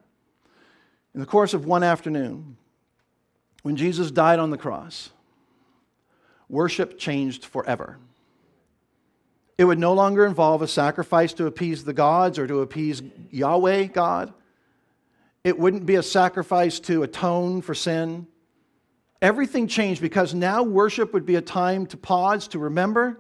In 1.13 1.22
the 1.22 1.26
course 1.26 1.54
of 1.54 1.65
one 1.65 1.84
afternoon, 1.84 2.58
when 3.63 3.78
Jesus 3.78 4.12
died 4.12 4.39
on 4.39 4.50
the 4.50 4.58
cross, 4.58 5.12
worship 6.50 6.98
changed 6.98 7.46
forever. 7.46 7.98
It 9.58 9.66
would 9.66 9.80
no 9.80 9.94
longer 9.94 10.26
involve 10.26 10.62
a 10.62 10.68
sacrifice 10.68 11.34
to 11.34 11.46
appease 11.46 11.84
the 11.84 11.94
gods 11.94 12.40
or 12.40 12.48
to 12.48 12.62
appease 12.62 13.02
Yahweh 13.30 13.86
God. 13.86 14.34
It 15.44 15.60
wouldn't 15.60 15.86
be 15.86 15.96
a 15.96 16.04
sacrifice 16.04 16.80
to 16.82 17.04
atone 17.04 17.62
for 17.62 17.76
sin. 17.76 18.28
Everything 19.22 19.68
changed 19.68 20.02
because 20.02 20.34
now 20.34 20.64
worship 20.64 21.14
would 21.14 21.26
be 21.26 21.36
a 21.36 21.42
time 21.42 21.86
to 21.88 21.98
pause, 21.98 22.48
to 22.50 22.60
remember, 22.60 23.20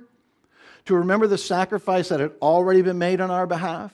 to 0.85 0.95
remember 0.95 1.27
the 1.27 1.37
sacrifice 1.37 2.09
that 2.09 2.21
had 2.21 2.31
already 2.41 2.81
been 2.81 2.97
made 2.97 3.19
on 3.19 3.31
our 3.31 3.45
behalf. 3.45 3.93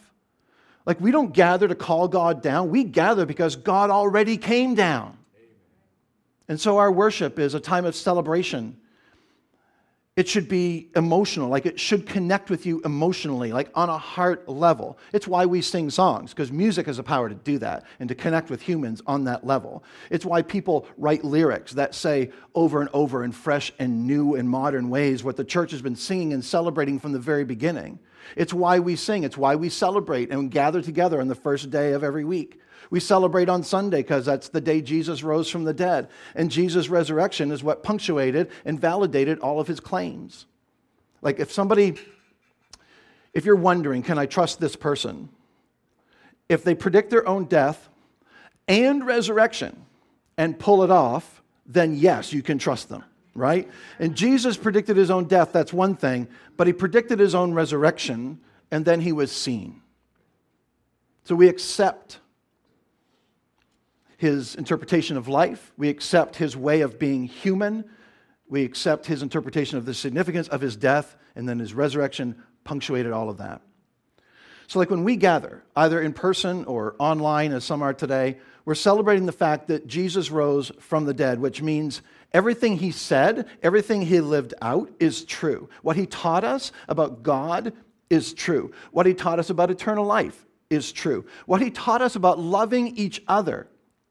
Like 0.85 1.01
we 1.01 1.09
don't 1.09 1.33
gather 1.33 1.67
to 1.67 1.75
call 1.75 2.07
God 2.07 2.43
down, 2.43 2.69
we 2.69 2.83
gather 2.83 3.25
because 3.25 3.55
God 3.55 3.89
already 3.89 4.37
came 4.37 4.75
down. 4.75 5.17
And 6.47 6.61
so 6.61 6.77
our 6.77 6.91
worship 6.91 7.39
is 7.39 7.55
a 7.55 7.59
time 7.59 7.85
of 7.85 7.95
celebration 7.95 8.77
it 10.15 10.29
should 10.29 10.47
be 10.47 10.87
emotional, 10.95 11.49
like 11.49 11.65
it 11.65 11.77
should 11.77 12.05
connect 12.05 12.49
with 12.49 12.65
you 12.65 12.81
emotionally, 12.85 13.51
like 13.51 13.69
on 13.75 13.89
a 13.89 13.97
heart 13.97 14.47
level. 14.47 14.97
It's 15.11 15.27
why 15.27 15.45
we 15.45 15.61
sing 15.61 15.89
songs, 15.89 16.31
because 16.31 16.53
music 16.53 16.85
has 16.85 16.97
the 16.97 17.03
power 17.03 17.27
to 17.27 17.35
do 17.35 17.57
that 17.59 17.83
and 17.99 18.07
to 18.07 18.15
connect 18.15 18.49
with 18.49 18.61
humans 18.61 19.01
on 19.05 19.25
that 19.25 19.45
level. 19.45 19.83
It's 20.09 20.25
why 20.25 20.41
people 20.41 20.87
write 20.97 21.25
lyrics 21.25 21.73
that 21.73 21.93
say 21.93 22.31
over 22.53 22.79
and 22.79 22.89
over 22.93 23.25
in 23.25 23.33
fresh 23.33 23.73
and 23.77 24.07
new 24.07 24.35
and 24.35 24.49
modern 24.49 24.89
ways 24.89 25.21
what 25.21 25.35
the 25.35 25.43
church 25.43 25.71
has 25.71 25.81
been 25.81 25.97
singing 25.97 26.31
and 26.31 26.43
celebrating 26.43 26.97
from 26.97 27.11
the 27.11 27.19
very 27.19 27.43
beginning. 27.43 27.99
It's 28.37 28.53
why 28.53 28.79
we 28.79 28.95
sing, 28.95 29.25
it's 29.25 29.37
why 29.37 29.55
we 29.55 29.67
celebrate 29.67 30.31
and 30.31 30.49
gather 30.49 30.81
together 30.81 31.19
on 31.19 31.27
the 31.27 31.35
first 31.35 31.69
day 31.69 31.91
of 31.91 32.05
every 32.05 32.23
week. 32.23 32.61
We 32.89 32.99
celebrate 32.99 33.49
on 33.49 33.63
Sunday 33.63 33.97
because 33.97 34.25
that's 34.25 34.49
the 34.49 34.61
day 34.61 34.81
Jesus 34.81 35.23
rose 35.23 35.49
from 35.49 35.63
the 35.63 35.73
dead. 35.73 36.09
And 36.35 36.51
Jesus' 36.51 36.89
resurrection 36.89 37.51
is 37.51 37.63
what 37.63 37.83
punctuated 37.83 38.49
and 38.63 38.79
validated 38.79 39.39
all 39.39 39.59
of 39.59 39.67
his 39.67 39.79
claims. 39.79 40.45
Like 41.21 41.39
if 41.39 41.51
somebody, 41.51 41.95
if 43.33 43.45
you're 43.45 43.55
wondering, 43.55 44.03
can 44.03 44.17
I 44.17 44.25
trust 44.25 44.59
this 44.59 44.75
person? 44.75 45.29
If 46.47 46.63
they 46.63 46.75
predict 46.75 47.09
their 47.09 47.27
own 47.27 47.45
death 47.45 47.89
and 48.67 49.05
resurrection 49.05 49.85
and 50.37 50.57
pull 50.57 50.83
it 50.83 50.91
off, 50.91 51.41
then 51.65 51.95
yes, 51.95 52.31
you 52.31 52.43
can 52.43 52.59
trust 52.59 52.89
them, 52.89 53.03
right? 53.33 53.67
And 53.97 54.15
Jesus 54.15 54.57
predicted 54.57 54.97
his 54.97 55.09
own 55.09 55.25
death, 55.25 55.51
that's 55.51 55.73
one 55.73 55.95
thing, 55.95 56.27
but 56.57 56.67
he 56.67 56.73
predicted 56.73 57.19
his 57.19 57.33
own 57.33 57.53
resurrection 57.53 58.39
and 58.69 58.85
then 58.85 59.01
he 59.01 59.11
was 59.11 59.31
seen. 59.31 59.81
So 61.23 61.33
we 61.33 61.49
accept 61.49 62.19
his 64.17 64.55
interpretation 64.55 65.17
of 65.17 65.27
life, 65.27 65.71
we 65.77 65.89
accept 65.89 66.35
his 66.35 66.55
way 66.55 66.81
of 66.81 66.99
being 66.99 67.25
human, 67.25 67.85
we 68.47 68.63
accept 68.63 69.05
his 69.05 69.21
interpretation 69.21 69.77
of 69.77 69.85
the 69.85 69.93
significance 69.93 70.47
of 70.47 70.61
his 70.61 70.75
death, 70.75 71.15
and 71.35 71.47
then 71.49 71.59
his 71.59 71.73
resurrection 71.73 72.35
punctuated 72.63 73.11
all 73.11 73.29
of 73.29 73.37
that. 73.37 73.61
So, 74.67 74.79
like 74.79 74.89
when 74.89 75.03
we 75.03 75.15
gather, 75.15 75.63
either 75.75 76.01
in 76.01 76.13
person 76.13 76.65
or 76.65 76.95
online, 76.97 77.51
as 77.51 77.63
some 77.63 77.81
are 77.81 77.93
today, 77.93 78.37
we're 78.65 78.73
celebrating 78.73 79.27
the 79.27 79.31
fact 79.31 79.67
that 79.67 79.85
Jesus 79.85 80.31
rose 80.31 80.71
from 80.79 81.05
the 81.05 81.13
dead, 81.13 81.39
which 81.39 81.61
means 81.61 82.01
everything 82.33 82.77
he 82.77 82.91
said, 82.91 83.47
everything 83.61 84.01
he 84.01 84.21
lived 84.21 84.55
out 84.61 84.89
is 84.99 85.23
true. 85.23 85.69
What 85.83 85.95
he 85.95 86.07
taught 86.07 86.43
us 86.43 86.71
about 86.87 87.21
God 87.21 87.73
is 88.09 88.33
true. 88.33 88.71
What 88.91 89.05
he 89.05 89.13
taught 89.13 89.39
us 89.39 89.51
about 89.51 89.69
eternal 89.69 90.05
life 90.05 90.45
is 90.71 90.91
true. 90.91 91.25
What 91.45 91.61
he 91.61 91.69
taught 91.69 92.01
us 92.01 92.15
about 92.15 92.39
loving 92.39 92.97
each 92.97 93.21
other 93.27 93.67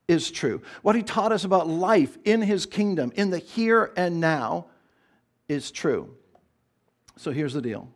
is 0.09 0.31
true. 0.31 0.63
What 0.83 0.97
he 0.97 1.03
taught 1.03 1.33
us 1.33 1.45
about 1.45 1.69
life 1.69 2.17
in 2.25 2.43
his 2.43 2.67
kingdom, 2.67 3.13
in 3.17 3.31
the 3.31 3.39
here 3.39 3.93
and 3.97 4.21
now, 4.21 4.67
is 5.49 5.71
true. 5.71 6.15
So 7.17 7.31
here's 7.31 7.55
the 7.55 7.63
deal 7.63 7.89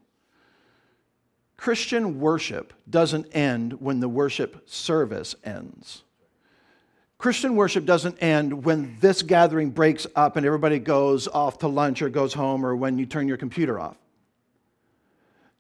Christian 1.57 2.21
worship 2.21 2.73
doesn't 2.88 3.27
end 3.35 3.81
when 3.81 4.01
the 4.01 4.09
worship 4.09 4.68
service 4.68 5.35
ends. 5.44 6.03
Christian 7.18 7.57
worship 7.57 7.85
doesn't 7.85 8.23
end 8.23 8.64
when 8.64 8.97
this 9.01 9.23
gathering 9.23 9.71
breaks 9.71 10.07
up 10.14 10.37
and 10.37 10.47
everybody 10.47 10.79
goes 10.79 11.27
off 11.27 11.59
to 11.59 11.68
lunch 11.68 12.01
or 12.01 12.09
goes 12.09 12.33
home 12.33 12.64
or 12.64 12.77
when 12.77 12.97
you 12.97 13.07
turn 13.07 13.27
your 13.27 13.37
computer 13.37 13.81
off. 13.81 13.97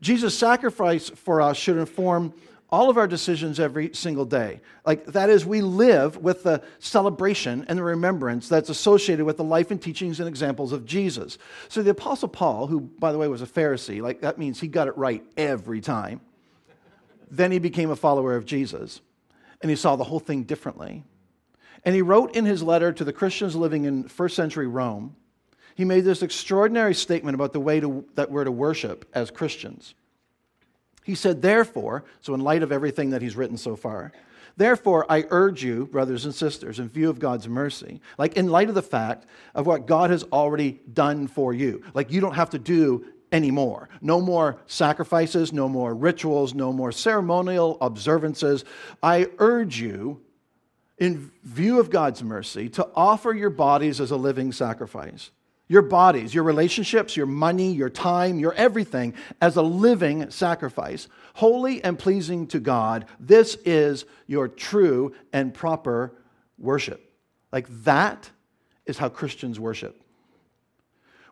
Jesus' 0.00 0.38
sacrifice 0.38 1.08
for 1.08 1.40
us 1.40 1.56
should 1.56 1.76
inform 1.76 2.32
all 2.70 2.90
of 2.90 2.98
our 2.98 3.06
decisions 3.06 3.58
every 3.58 3.94
single 3.94 4.26
day. 4.26 4.60
Like, 4.84 5.06
that 5.06 5.30
is, 5.30 5.46
we 5.46 5.62
live 5.62 6.18
with 6.18 6.42
the 6.42 6.62
celebration 6.78 7.64
and 7.66 7.78
the 7.78 7.82
remembrance 7.82 8.48
that's 8.48 8.68
associated 8.68 9.24
with 9.24 9.38
the 9.38 9.44
life 9.44 9.70
and 9.70 9.80
teachings 9.80 10.20
and 10.20 10.28
examples 10.28 10.72
of 10.72 10.84
Jesus. 10.84 11.38
So, 11.68 11.82
the 11.82 11.90
Apostle 11.90 12.28
Paul, 12.28 12.66
who, 12.66 12.80
by 12.80 13.12
the 13.12 13.18
way, 13.18 13.28
was 13.28 13.40
a 13.40 13.46
Pharisee, 13.46 14.02
like, 14.02 14.20
that 14.20 14.38
means 14.38 14.60
he 14.60 14.68
got 14.68 14.88
it 14.88 14.96
right 14.98 15.24
every 15.36 15.80
time. 15.80 16.20
then 17.30 17.52
he 17.52 17.58
became 17.58 17.90
a 17.90 17.96
follower 17.96 18.34
of 18.34 18.44
Jesus, 18.44 19.00
and 19.60 19.70
he 19.70 19.76
saw 19.76 19.96
the 19.96 20.04
whole 20.04 20.20
thing 20.20 20.44
differently. 20.44 21.04
And 21.84 21.94
he 21.94 22.02
wrote 22.02 22.34
in 22.34 22.44
his 22.44 22.62
letter 22.62 22.92
to 22.92 23.04
the 23.04 23.12
Christians 23.12 23.54
living 23.54 23.84
in 23.84 24.08
first 24.08 24.36
century 24.36 24.66
Rome, 24.66 25.14
he 25.74 25.84
made 25.84 26.04
this 26.04 26.22
extraordinary 26.22 26.94
statement 26.94 27.34
about 27.34 27.52
the 27.52 27.60
way 27.60 27.78
to, 27.80 28.04
that 28.14 28.30
we're 28.30 28.44
to 28.44 28.50
worship 28.50 29.08
as 29.14 29.30
Christians. 29.30 29.94
He 31.08 31.14
said, 31.14 31.40
Therefore, 31.40 32.04
so 32.20 32.34
in 32.34 32.42
light 32.42 32.62
of 32.62 32.70
everything 32.70 33.08
that 33.10 33.22
he's 33.22 33.34
written 33.34 33.56
so 33.56 33.76
far, 33.76 34.12
therefore 34.58 35.06
I 35.10 35.24
urge 35.30 35.64
you, 35.64 35.86
brothers 35.86 36.26
and 36.26 36.34
sisters, 36.34 36.78
in 36.78 36.90
view 36.90 37.08
of 37.08 37.18
God's 37.18 37.48
mercy, 37.48 38.02
like 38.18 38.36
in 38.36 38.48
light 38.48 38.68
of 38.68 38.74
the 38.74 38.82
fact 38.82 39.24
of 39.54 39.66
what 39.66 39.86
God 39.86 40.10
has 40.10 40.24
already 40.24 40.82
done 40.92 41.26
for 41.26 41.54
you, 41.54 41.82
like 41.94 42.12
you 42.12 42.20
don't 42.20 42.34
have 42.34 42.50
to 42.50 42.58
do 42.58 43.06
anymore. 43.32 43.88
No 44.02 44.20
more 44.20 44.58
sacrifices, 44.66 45.50
no 45.50 45.66
more 45.66 45.94
rituals, 45.94 46.52
no 46.52 46.74
more 46.74 46.92
ceremonial 46.92 47.78
observances. 47.80 48.66
I 49.02 49.28
urge 49.38 49.80
you, 49.80 50.20
in 50.98 51.30
view 51.42 51.80
of 51.80 51.88
God's 51.88 52.22
mercy, 52.22 52.68
to 52.68 52.86
offer 52.94 53.32
your 53.32 53.48
bodies 53.48 53.98
as 53.98 54.10
a 54.10 54.16
living 54.18 54.52
sacrifice 54.52 55.30
your 55.68 55.82
bodies, 55.82 56.34
your 56.34 56.44
relationships, 56.44 57.16
your 57.16 57.26
money, 57.26 57.72
your 57.72 57.90
time, 57.90 58.38
your 58.38 58.54
everything 58.54 59.14
as 59.40 59.56
a 59.56 59.62
living 59.62 60.30
sacrifice, 60.30 61.08
holy 61.34 61.84
and 61.84 61.98
pleasing 61.98 62.46
to 62.48 62.58
God. 62.58 63.04
This 63.20 63.56
is 63.64 64.06
your 64.26 64.48
true 64.48 65.14
and 65.32 65.52
proper 65.52 66.14
worship. 66.58 67.12
Like 67.52 67.68
that 67.84 68.30
is 68.86 68.98
how 68.98 69.10
Christians 69.10 69.60
worship. 69.60 70.00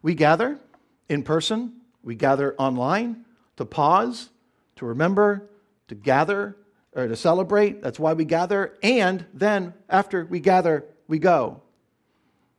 We 0.02 0.14
gather 0.14 0.60
in 1.08 1.22
person, 1.22 1.80
we 2.02 2.14
gather 2.14 2.54
online 2.56 3.24
to 3.56 3.64
pause, 3.64 4.28
to 4.76 4.86
remember, 4.86 5.48
to 5.88 5.94
gather, 5.94 6.56
or 6.92 7.08
to 7.08 7.16
celebrate. 7.16 7.82
That's 7.82 7.98
why 7.98 8.14
we 8.14 8.24
gather. 8.24 8.74
And 8.82 9.24
then 9.32 9.74
after 9.88 10.24
we 10.24 10.40
gather, 10.40 10.84
we 11.08 11.18
go. 11.18 11.62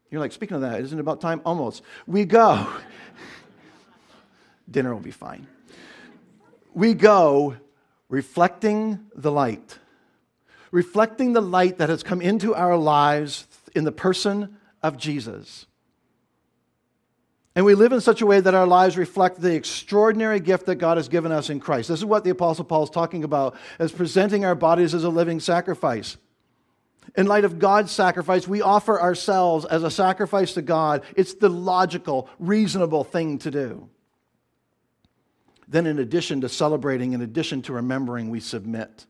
You're 0.10 0.22
like, 0.22 0.32
speaking 0.32 0.56
of 0.56 0.62
that, 0.62 0.80
isn't 0.82 0.98
it 0.98 1.02
about 1.02 1.20
time? 1.20 1.42
Almost. 1.46 1.84
We 2.06 2.26
go. 2.26 2.68
Dinner 4.72 4.94
will 4.94 5.02
be 5.02 5.12
fine. 5.12 5.48
We 6.74 6.94
go 6.94 7.56
reflecting 8.10 9.00
the 9.16 9.32
light, 9.32 9.80
reflecting 10.72 11.34
the 11.34 11.42
light 11.42 11.80
that 11.80 11.90
has 11.90 12.04
come 12.04 12.22
into 12.22 12.56
our 12.56 12.78
lives 12.78 13.48
in 13.76 13.84
the 13.84 13.92
person 13.92 14.58
of 14.82 14.98
Jesus. 14.98 15.66
And 17.56 17.66
we 17.66 17.74
live 17.74 17.92
in 17.92 18.02
such 18.02 18.22
a 18.22 18.26
way 18.26 18.40
that 18.40 18.54
our 18.54 18.68
lives 18.68 18.98
reflect 18.98 19.42
the 19.42 19.56
extraordinary 19.56 20.40
gift 20.40 20.68
that 20.68 20.76
God 20.76 20.98
has 20.98 21.10
given 21.10 21.32
us 21.32 21.50
in 21.50 21.60
Christ. 21.60 21.90
This 21.90 22.00
is 22.00 22.06
what 22.06 22.24
the 22.24 22.30
Apostle 22.30 22.66
Paul 22.66 22.84
is 22.84 22.90
talking 22.92 23.24
about 23.24 23.56
as 23.80 23.92
presenting 23.92 24.46
our 24.46 24.54
bodies 24.54 24.94
as 24.94 25.04
a 25.04 25.10
living 25.10 25.40
sacrifice 25.40 26.18
in 27.18 27.26
light 27.26 27.46
of 27.46 27.58
God's 27.58 27.92
sacrifice, 27.92 28.48
we 28.48 28.62
offer 28.62 29.02
ourselves 29.02 29.66
as 29.66 29.84
a 29.84 29.90
sacrifice 29.90 30.54
to 30.54 30.62
God. 30.62 31.02
It's 31.16 31.34
the 31.34 31.50
logical, 31.50 32.30
reasonable 32.38 33.04
thing 33.04 33.40
to 33.40 33.50
do. 33.50 33.90
Then, 35.68 35.88
in 35.88 35.98
addition 35.98 36.42
to 36.42 36.50
celebrating, 36.50 37.14
in 37.14 37.22
addition 37.24 37.64
to 37.64 37.74
remembering, 37.74 38.30
we 38.30 38.40
submit. 38.40 39.08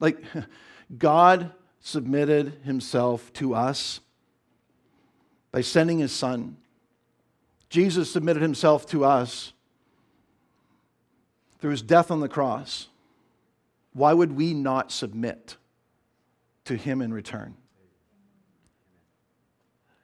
Like, 0.00 0.24
God 0.98 1.52
submitted 1.80 2.60
himself 2.64 3.32
to 3.34 3.54
us 3.54 4.00
by 5.52 5.60
sending 5.60 5.98
his 5.98 6.10
son. 6.10 6.56
Jesus 7.68 8.10
submitted 8.10 8.40
himself 8.40 8.86
to 8.86 9.04
us 9.04 9.52
through 11.60 11.72
his 11.72 11.82
death 11.82 12.10
on 12.10 12.20
the 12.20 12.28
cross. 12.28 12.88
Why 13.92 14.14
would 14.14 14.32
we 14.32 14.54
not 14.54 14.90
submit? 14.90 15.56
To 16.68 16.76
Him 16.76 17.02
in 17.02 17.12
return. 17.12 17.54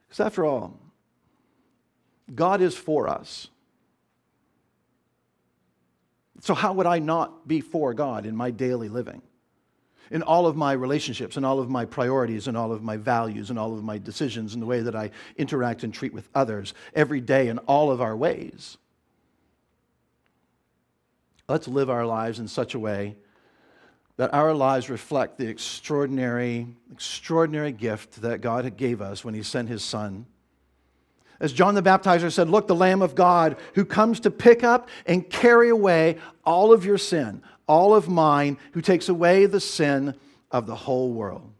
Because 0.07 0.25
after 0.25 0.45
all, 0.45 0.79
God 2.33 2.61
is 2.61 2.75
for 2.75 3.07
us. 3.07 3.47
So, 6.41 6.53
how 6.53 6.73
would 6.73 6.85
I 6.85 6.99
not 6.99 7.47
be 7.47 7.61
for 7.61 7.93
God 7.93 8.25
in 8.25 8.35
my 8.35 8.51
daily 8.51 8.89
living? 8.89 9.21
In 10.11 10.21
all 10.21 10.45
of 10.45 10.55
my 10.55 10.73
relationships, 10.73 11.37
in 11.37 11.43
all 11.43 11.59
of 11.59 11.69
my 11.69 11.85
priorities, 11.85 12.47
in 12.47 12.55
all 12.55 12.71
of 12.71 12.83
my 12.83 12.97
values, 12.97 13.49
in 13.49 13.57
all 13.57 13.73
of 13.73 13.83
my 13.83 13.97
decisions, 13.97 14.53
in 14.53 14.59
the 14.59 14.65
way 14.65 14.81
that 14.81 14.95
I 14.95 15.09
interact 15.37 15.83
and 15.83 15.91
treat 15.91 16.13
with 16.13 16.29
others 16.35 16.75
every 16.93 17.21
day 17.21 17.47
in 17.47 17.57
all 17.59 17.91
of 17.91 18.01
our 18.01 18.15
ways. 18.15 18.77
Let's 21.47 21.67
live 21.67 21.89
our 21.89 22.05
lives 22.05 22.39
in 22.39 22.47
such 22.47 22.75
a 22.75 22.79
way 22.79 23.15
that 24.17 24.33
our 24.33 24.53
lives 24.53 24.89
reflect 24.89 25.37
the 25.37 25.47
extraordinary, 25.47 26.67
extraordinary 26.91 27.71
gift 27.71 28.21
that 28.21 28.41
God 28.41 28.77
gave 28.77 29.01
us 29.01 29.25
when 29.25 29.33
He 29.33 29.43
sent 29.43 29.69
His 29.69 29.83
Son. 29.83 30.25
As 31.39 31.51
John 31.51 31.75
the 31.75 31.81
Baptizer 31.81 32.31
said, 32.31 32.49
Look, 32.49 32.67
the 32.67 32.75
Lamb 32.75 33.01
of 33.01 33.13
God 33.13 33.57
who 33.73 33.83
comes 33.83 34.21
to 34.21 34.31
pick 34.31 34.63
up 34.63 34.87
and 35.05 35.29
carry 35.29 35.69
away 35.69 36.17
all 36.45 36.71
of 36.71 36.85
your 36.85 36.97
sin, 36.97 37.41
all 37.67 37.93
of 37.93 38.07
mine, 38.07 38.57
who 38.71 38.81
takes 38.81 39.09
away 39.09 39.45
the 39.45 39.59
sin 39.59 40.15
of 40.49 40.65
the 40.65 40.75
whole 40.75 41.11
world. 41.11 41.51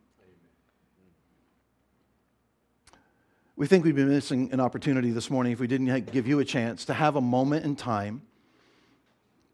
We 3.58 3.68
think 3.68 3.86
we'd 3.86 3.96
be 3.96 4.06
missing 4.06 4.52
an 4.52 4.60
opportunity 4.60 5.12
this 5.12 5.30
morning 5.30 5.54
if 5.54 5.60
we 5.60 5.68
didn't 5.68 6.12
give 6.12 6.28
you 6.28 6.40
a 6.40 6.46
chance 6.46 6.86
to 6.86 6.94
have 6.94 7.16
a 7.16 7.22
moment 7.22 7.66
in 7.66 7.76
time 7.76 8.22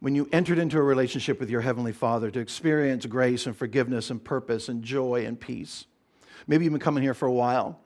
when 0.02 0.16
you 0.16 0.28
entered 0.32 0.58
into 0.58 0.80
a 0.80 0.82
relationship 0.82 1.40
with 1.40 1.50
your 1.52 1.62
Heavenly 1.62 1.92
Father 1.92 2.32
to 2.32 2.40
experience 2.40 3.06
grace 3.06 3.46
and 3.46 3.56
forgiveness 3.56 4.10
and 4.10 4.22
purpose 4.22 4.68
and 4.68 4.84
joy 4.84 5.26
and 5.28 5.40
peace. 5.40 5.86
Maybe 6.48 6.66
you've 6.66 6.74
been 6.74 6.82
coming 6.82 7.04
here 7.04 7.14
for 7.14 7.28
a 7.28 7.32
while. 7.32 7.80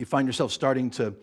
You 0.00 0.06
find 0.06 0.26
yourself 0.26 0.50
starting 0.50 0.90
to 0.90 1.14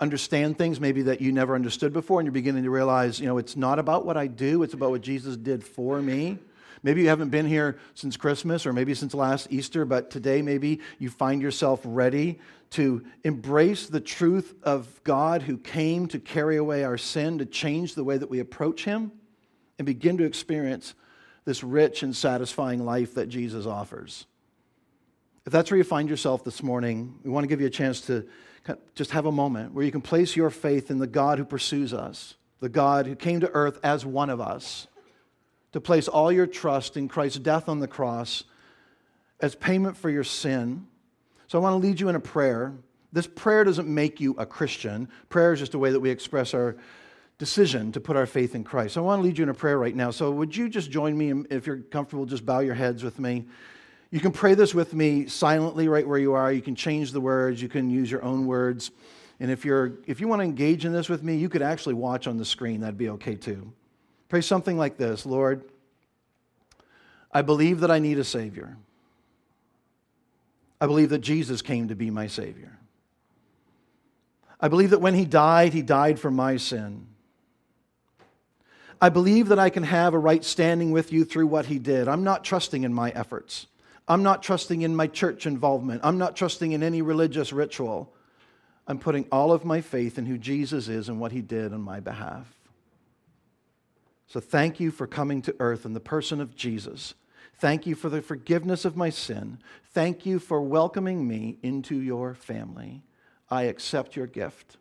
understand 0.00 0.56
things 0.56 0.80
maybe 0.80 1.02
that 1.02 1.20
you 1.20 1.32
never 1.32 1.54
understood 1.54 1.92
before, 1.92 2.18
and 2.18 2.26
you're 2.26 2.32
beginning 2.32 2.62
to 2.62 2.70
realize, 2.70 3.20
you 3.20 3.26
know, 3.26 3.36
it's 3.36 3.54
not 3.54 3.78
about 3.78 4.06
what 4.06 4.16
I 4.16 4.26
do, 4.26 4.62
it's 4.62 4.72
about 4.72 4.88
what 4.88 5.02
Jesus 5.02 5.36
did 5.36 5.62
for 5.62 6.00
me. 6.00 6.38
Maybe 6.82 7.02
you 7.02 7.08
haven't 7.10 7.28
been 7.28 7.46
here 7.46 7.78
since 7.92 8.16
Christmas 8.16 8.64
or 8.64 8.72
maybe 8.72 8.94
since 8.94 9.12
last 9.12 9.48
Easter, 9.50 9.84
but 9.84 10.10
today 10.10 10.40
maybe 10.40 10.80
you 10.98 11.10
find 11.10 11.42
yourself 11.42 11.80
ready 11.84 12.40
to 12.70 13.04
embrace 13.22 13.86
the 13.86 14.00
truth 14.00 14.54
of 14.62 15.04
God 15.04 15.42
who 15.42 15.58
came 15.58 16.08
to 16.08 16.18
carry 16.18 16.56
away 16.56 16.84
our 16.84 16.96
sin, 16.96 17.36
to 17.38 17.44
change 17.44 17.94
the 17.94 18.02
way 18.02 18.16
that 18.16 18.30
we 18.30 18.40
approach 18.40 18.84
Him 18.84 19.12
and 19.78 19.86
begin 19.86 20.18
to 20.18 20.24
experience 20.24 20.94
this 21.44 21.64
rich 21.64 22.02
and 22.02 22.14
satisfying 22.14 22.84
life 22.84 23.14
that 23.14 23.28
Jesus 23.28 23.66
offers. 23.66 24.26
If 25.44 25.52
that's 25.52 25.70
where 25.70 25.78
you 25.78 25.84
find 25.84 26.08
yourself 26.08 26.44
this 26.44 26.62
morning, 26.62 27.18
we 27.24 27.30
want 27.30 27.44
to 27.44 27.48
give 27.48 27.60
you 27.60 27.66
a 27.66 27.70
chance 27.70 28.00
to 28.02 28.26
just 28.94 29.10
have 29.10 29.26
a 29.26 29.32
moment 29.32 29.74
where 29.74 29.84
you 29.84 29.90
can 29.90 30.00
place 30.00 30.36
your 30.36 30.50
faith 30.50 30.90
in 30.90 30.98
the 30.98 31.06
God 31.06 31.38
who 31.38 31.44
pursues 31.44 31.92
us, 31.92 32.36
the 32.60 32.68
God 32.68 33.06
who 33.06 33.16
came 33.16 33.40
to 33.40 33.50
earth 33.52 33.80
as 33.82 34.06
one 34.06 34.30
of 34.30 34.40
us, 34.40 34.86
to 35.72 35.80
place 35.80 36.06
all 36.06 36.30
your 36.30 36.46
trust 36.46 36.96
in 36.96 37.08
Christ's 37.08 37.40
death 37.40 37.68
on 37.68 37.80
the 37.80 37.88
cross 37.88 38.44
as 39.40 39.56
payment 39.56 39.96
for 39.96 40.10
your 40.10 40.22
sin. 40.22 40.86
So 41.48 41.58
I 41.58 41.62
want 41.62 41.82
to 41.82 41.86
lead 41.88 41.98
you 41.98 42.08
in 42.08 42.14
a 42.14 42.20
prayer. 42.20 42.72
This 43.12 43.26
prayer 43.26 43.64
doesn't 43.64 43.88
make 43.88 44.20
you 44.20 44.36
a 44.38 44.46
Christian. 44.46 45.08
Prayer 45.28 45.52
is 45.52 45.58
just 45.58 45.74
a 45.74 45.78
way 45.78 45.90
that 45.90 45.98
we 45.98 46.10
express 46.10 46.54
our 46.54 46.76
decision 47.42 47.90
to 47.90 48.00
put 48.00 48.14
our 48.14 48.24
faith 48.24 48.54
in 48.54 48.62
Christ. 48.62 48.96
I 48.96 49.00
want 49.00 49.18
to 49.18 49.24
lead 49.24 49.36
you 49.36 49.42
in 49.42 49.48
a 49.48 49.54
prayer 49.54 49.76
right 49.76 49.96
now. 49.96 50.12
So 50.12 50.30
would 50.30 50.54
you 50.56 50.68
just 50.68 50.92
join 50.92 51.18
me 51.18 51.44
if 51.50 51.66
you're 51.66 51.78
comfortable, 51.78 52.24
just 52.24 52.46
bow 52.46 52.60
your 52.60 52.76
heads 52.76 53.02
with 53.02 53.18
me. 53.18 53.46
You 54.12 54.20
can 54.20 54.30
pray 54.30 54.54
this 54.54 54.76
with 54.76 54.94
me 54.94 55.26
silently 55.26 55.88
right 55.88 56.06
where 56.06 56.20
you 56.20 56.34
are. 56.34 56.52
You 56.52 56.62
can 56.62 56.76
change 56.76 57.10
the 57.10 57.20
words, 57.20 57.60
you 57.60 57.68
can 57.68 57.90
use 57.90 58.08
your 58.08 58.22
own 58.22 58.46
words. 58.46 58.92
And 59.40 59.50
if 59.50 59.64
you're 59.64 59.94
if 60.06 60.20
you 60.20 60.28
want 60.28 60.38
to 60.38 60.44
engage 60.44 60.84
in 60.84 60.92
this 60.92 61.08
with 61.08 61.24
me, 61.24 61.34
you 61.34 61.48
could 61.48 61.62
actually 61.62 61.94
watch 61.94 62.28
on 62.28 62.36
the 62.36 62.44
screen. 62.44 62.82
That'd 62.82 62.96
be 62.96 63.08
okay 63.08 63.34
too. 63.34 63.72
Pray 64.28 64.40
something 64.40 64.78
like 64.78 64.96
this, 64.96 65.26
Lord, 65.26 65.64
I 67.32 67.42
believe 67.42 67.80
that 67.80 67.90
I 67.90 67.98
need 67.98 68.20
a 68.20 68.24
savior. 68.24 68.76
I 70.80 70.86
believe 70.86 71.08
that 71.08 71.22
Jesus 71.22 71.60
came 71.60 71.88
to 71.88 71.96
be 71.96 72.08
my 72.08 72.28
savior. 72.28 72.78
I 74.60 74.68
believe 74.68 74.90
that 74.90 75.00
when 75.00 75.14
he 75.14 75.24
died, 75.24 75.72
he 75.72 75.82
died 75.82 76.20
for 76.20 76.30
my 76.30 76.56
sin. 76.56 77.08
I 79.02 79.08
believe 79.08 79.48
that 79.48 79.58
I 79.58 79.68
can 79.68 79.82
have 79.82 80.14
a 80.14 80.18
right 80.18 80.44
standing 80.44 80.92
with 80.92 81.12
you 81.12 81.24
through 81.24 81.48
what 81.48 81.66
he 81.66 81.80
did. 81.80 82.06
I'm 82.06 82.22
not 82.22 82.44
trusting 82.44 82.84
in 82.84 82.94
my 82.94 83.10
efforts. 83.10 83.66
I'm 84.06 84.22
not 84.22 84.44
trusting 84.44 84.82
in 84.82 84.94
my 84.94 85.08
church 85.08 85.44
involvement. 85.44 86.02
I'm 86.04 86.18
not 86.18 86.36
trusting 86.36 86.70
in 86.70 86.84
any 86.84 87.02
religious 87.02 87.52
ritual. 87.52 88.14
I'm 88.86 89.00
putting 89.00 89.26
all 89.32 89.50
of 89.50 89.64
my 89.64 89.80
faith 89.80 90.18
in 90.18 90.26
who 90.26 90.38
Jesus 90.38 90.86
is 90.86 91.08
and 91.08 91.18
what 91.18 91.32
he 91.32 91.40
did 91.40 91.72
on 91.72 91.80
my 91.80 91.98
behalf. 91.98 92.54
So 94.28 94.38
thank 94.38 94.78
you 94.78 94.92
for 94.92 95.08
coming 95.08 95.42
to 95.42 95.56
earth 95.58 95.84
in 95.84 95.94
the 95.94 96.00
person 96.00 96.40
of 96.40 96.54
Jesus. 96.54 97.14
Thank 97.58 97.88
you 97.88 97.96
for 97.96 98.08
the 98.08 98.22
forgiveness 98.22 98.84
of 98.84 98.96
my 98.96 99.10
sin. 99.10 99.58
Thank 99.90 100.24
you 100.24 100.38
for 100.38 100.62
welcoming 100.62 101.26
me 101.26 101.58
into 101.60 101.96
your 102.00 102.34
family. 102.34 103.02
I 103.50 103.64
accept 103.64 104.14
your 104.14 104.28
gift 104.28 104.76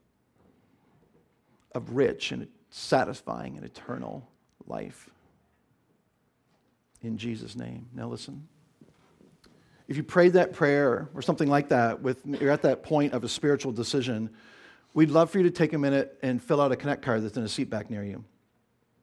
of 1.73 1.95
rich 1.95 2.31
and 2.31 2.47
satisfying 2.71 3.57
and 3.57 3.65
eternal 3.65 4.27
life. 4.65 5.09
In 7.03 7.17
Jesus' 7.17 7.55
name. 7.55 7.87
Now 7.93 8.07
listen. 8.07 8.47
If 9.87 9.97
you 9.97 10.03
prayed 10.03 10.33
that 10.33 10.53
prayer 10.53 11.09
or 11.13 11.21
something 11.21 11.49
like 11.49 11.69
that, 11.69 12.01
with, 12.01 12.21
you're 12.25 12.51
at 12.51 12.61
that 12.61 12.81
point 12.81 13.13
of 13.13 13.23
a 13.23 13.27
spiritual 13.27 13.73
decision, 13.73 14.29
we'd 14.93 15.11
love 15.11 15.29
for 15.29 15.37
you 15.37 15.43
to 15.43 15.51
take 15.51 15.73
a 15.73 15.77
minute 15.77 16.17
and 16.23 16.41
fill 16.41 16.61
out 16.61 16.71
a 16.71 16.77
Connect 16.77 17.01
card 17.01 17.23
that's 17.23 17.35
in 17.35 17.43
a 17.43 17.49
seat 17.49 17.69
back 17.69 17.89
near 17.89 18.03
you. 18.03 18.23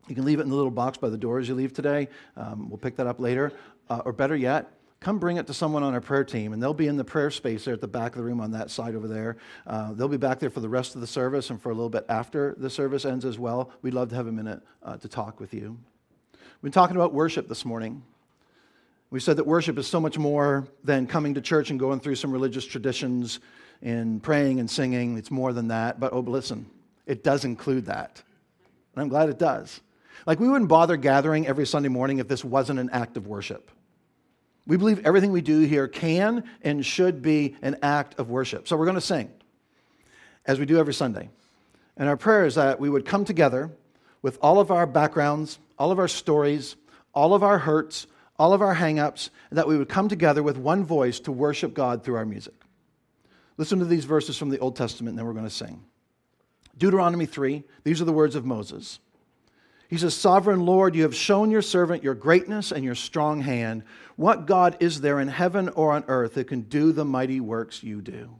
You 0.08 0.14
can 0.14 0.24
leave 0.24 0.38
it 0.38 0.42
in 0.42 0.48
the 0.48 0.56
little 0.56 0.70
box 0.70 0.96
by 0.96 1.10
the 1.10 1.18
door 1.18 1.38
as 1.38 1.48
you 1.48 1.54
leave 1.54 1.74
today. 1.74 2.08
Um, 2.36 2.70
we'll 2.70 2.78
pick 2.78 2.96
that 2.96 3.06
up 3.06 3.20
later. 3.20 3.52
Uh, 3.90 4.02
or 4.04 4.12
better 4.12 4.36
yet, 4.36 4.77
come 5.00 5.18
bring 5.18 5.36
it 5.36 5.46
to 5.46 5.54
someone 5.54 5.82
on 5.82 5.94
our 5.94 6.00
prayer 6.00 6.24
team, 6.24 6.52
and 6.52 6.62
they'll 6.62 6.74
be 6.74 6.88
in 6.88 6.96
the 6.96 7.04
prayer 7.04 7.30
space 7.30 7.64
there 7.64 7.74
at 7.74 7.80
the 7.80 7.88
back 7.88 8.12
of 8.12 8.18
the 8.18 8.24
room 8.24 8.40
on 8.40 8.50
that 8.50 8.70
side 8.70 8.94
over 8.94 9.06
there. 9.06 9.36
Uh, 9.66 9.92
they'll 9.92 10.08
be 10.08 10.16
back 10.16 10.40
there 10.40 10.50
for 10.50 10.60
the 10.60 10.68
rest 10.68 10.94
of 10.94 11.00
the 11.00 11.06
service 11.06 11.50
and 11.50 11.62
for 11.62 11.70
a 11.70 11.74
little 11.74 11.90
bit 11.90 12.04
after 12.08 12.54
the 12.58 12.68
service 12.68 13.04
ends 13.04 13.24
as 13.24 13.38
well. 13.38 13.70
We'd 13.82 13.94
love 13.94 14.08
to 14.10 14.16
have 14.16 14.26
a 14.26 14.32
minute 14.32 14.60
uh, 14.82 14.96
to 14.96 15.08
talk 15.08 15.38
with 15.38 15.54
you. 15.54 15.78
We've 16.32 16.62
been 16.62 16.72
talking 16.72 16.96
about 16.96 17.14
worship 17.14 17.48
this 17.48 17.64
morning. 17.64 18.02
We 19.10 19.20
said 19.20 19.36
that 19.36 19.46
worship 19.46 19.78
is 19.78 19.86
so 19.86 20.00
much 20.00 20.18
more 20.18 20.66
than 20.84 21.06
coming 21.06 21.34
to 21.34 21.40
church 21.40 21.70
and 21.70 21.78
going 21.78 22.00
through 22.00 22.16
some 22.16 22.32
religious 22.32 22.66
traditions 22.66 23.40
and 23.80 24.22
praying 24.22 24.58
and 24.58 24.68
singing. 24.68 25.16
It's 25.16 25.30
more 25.30 25.52
than 25.52 25.68
that. 25.68 26.00
But 26.00 26.12
oh, 26.12 26.20
listen, 26.20 26.66
it 27.06 27.22
does 27.22 27.44
include 27.44 27.86
that. 27.86 28.20
And 28.94 29.02
I'm 29.02 29.08
glad 29.08 29.28
it 29.28 29.38
does. 29.38 29.80
Like, 30.26 30.40
we 30.40 30.48
wouldn't 30.48 30.68
bother 30.68 30.96
gathering 30.96 31.46
every 31.46 31.66
Sunday 31.66 31.88
morning 31.88 32.18
if 32.18 32.26
this 32.26 32.44
wasn't 32.44 32.80
an 32.80 32.90
act 32.90 33.16
of 33.16 33.28
worship. 33.28 33.70
We 34.68 34.76
believe 34.76 35.04
everything 35.04 35.32
we 35.32 35.40
do 35.40 35.60
here 35.60 35.88
can 35.88 36.44
and 36.62 36.84
should 36.84 37.22
be 37.22 37.56
an 37.62 37.78
act 37.82 38.20
of 38.20 38.28
worship. 38.28 38.68
So 38.68 38.76
we're 38.76 38.84
going 38.84 38.96
to 38.96 39.00
sing, 39.00 39.30
as 40.44 40.60
we 40.60 40.66
do 40.66 40.78
every 40.78 40.92
Sunday. 40.94 41.30
And 41.96 42.08
our 42.08 42.18
prayer 42.18 42.44
is 42.44 42.54
that 42.56 42.78
we 42.78 42.90
would 42.90 43.06
come 43.06 43.24
together 43.24 43.70
with 44.20 44.38
all 44.42 44.60
of 44.60 44.70
our 44.70 44.86
backgrounds, 44.86 45.58
all 45.78 45.90
of 45.90 45.98
our 45.98 46.06
stories, 46.06 46.76
all 47.14 47.34
of 47.34 47.42
our 47.42 47.58
hurts, 47.58 48.06
all 48.38 48.52
of 48.52 48.60
our 48.60 48.74
hangups, 48.74 49.30
and 49.48 49.58
that 49.58 49.66
we 49.66 49.78
would 49.78 49.88
come 49.88 50.08
together 50.08 50.42
with 50.42 50.58
one 50.58 50.84
voice 50.84 51.18
to 51.20 51.32
worship 51.32 51.72
God 51.72 52.04
through 52.04 52.16
our 52.16 52.26
music. 52.26 52.54
Listen 53.56 53.78
to 53.78 53.86
these 53.86 54.04
verses 54.04 54.36
from 54.36 54.50
the 54.50 54.58
Old 54.58 54.76
Testament, 54.76 55.12
and 55.12 55.18
then 55.18 55.26
we're 55.26 55.32
going 55.32 55.44
to 55.44 55.50
sing. 55.50 55.82
Deuteronomy 56.76 57.26
3, 57.26 57.64
these 57.84 58.02
are 58.02 58.04
the 58.04 58.12
words 58.12 58.36
of 58.36 58.44
Moses. 58.44 59.00
He 59.88 59.96
says, 59.96 60.14
Sovereign 60.14 60.66
Lord, 60.66 60.94
you 60.94 61.02
have 61.02 61.14
shown 61.14 61.50
your 61.50 61.62
servant 61.62 62.04
your 62.04 62.14
greatness 62.14 62.72
and 62.72 62.84
your 62.84 62.94
strong 62.94 63.40
hand. 63.40 63.84
What 64.16 64.46
God 64.46 64.76
is 64.80 65.00
there 65.00 65.18
in 65.18 65.28
heaven 65.28 65.70
or 65.70 65.92
on 65.92 66.04
earth 66.08 66.34
that 66.34 66.48
can 66.48 66.62
do 66.62 66.92
the 66.92 67.06
mighty 67.06 67.40
works 67.40 67.82
you 67.82 68.02
do? 68.02 68.38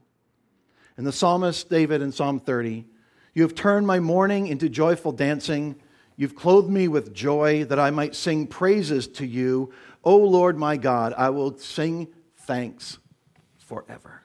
And 0.99 1.07
the 1.07 1.13
psalmist 1.13 1.71
David 1.71 2.03
in 2.03 2.13
Psalm 2.13 2.39
30, 2.39 2.85
You 3.33 3.43
have 3.43 3.55
turned 3.55 3.87
my 3.87 3.99
mourning 3.99 4.49
into 4.49 4.69
joyful 4.69 5.13
dancing. 5.13 5.77
You've 6.17 6.37
clothed 6.37 6.69
me 6.69 6.87
with 6.87 7.15
joy 7.15 7.65
that 7.65 7.79
I 7.79 7.91
might 7.91 8.15
sing 8.15 8.47
praises 8.47 9.09
to 9.09 9.27
you. 9.27 9.73
O 10.05 10.17
Lord 10.17 10.59
my 10.59 10.77
God, 10.77 11.15
I 11.17 11.31
will 11.31 11.57
sing 11.57 12.09
thanks 12.37 12.99
forever. 13.57 14.23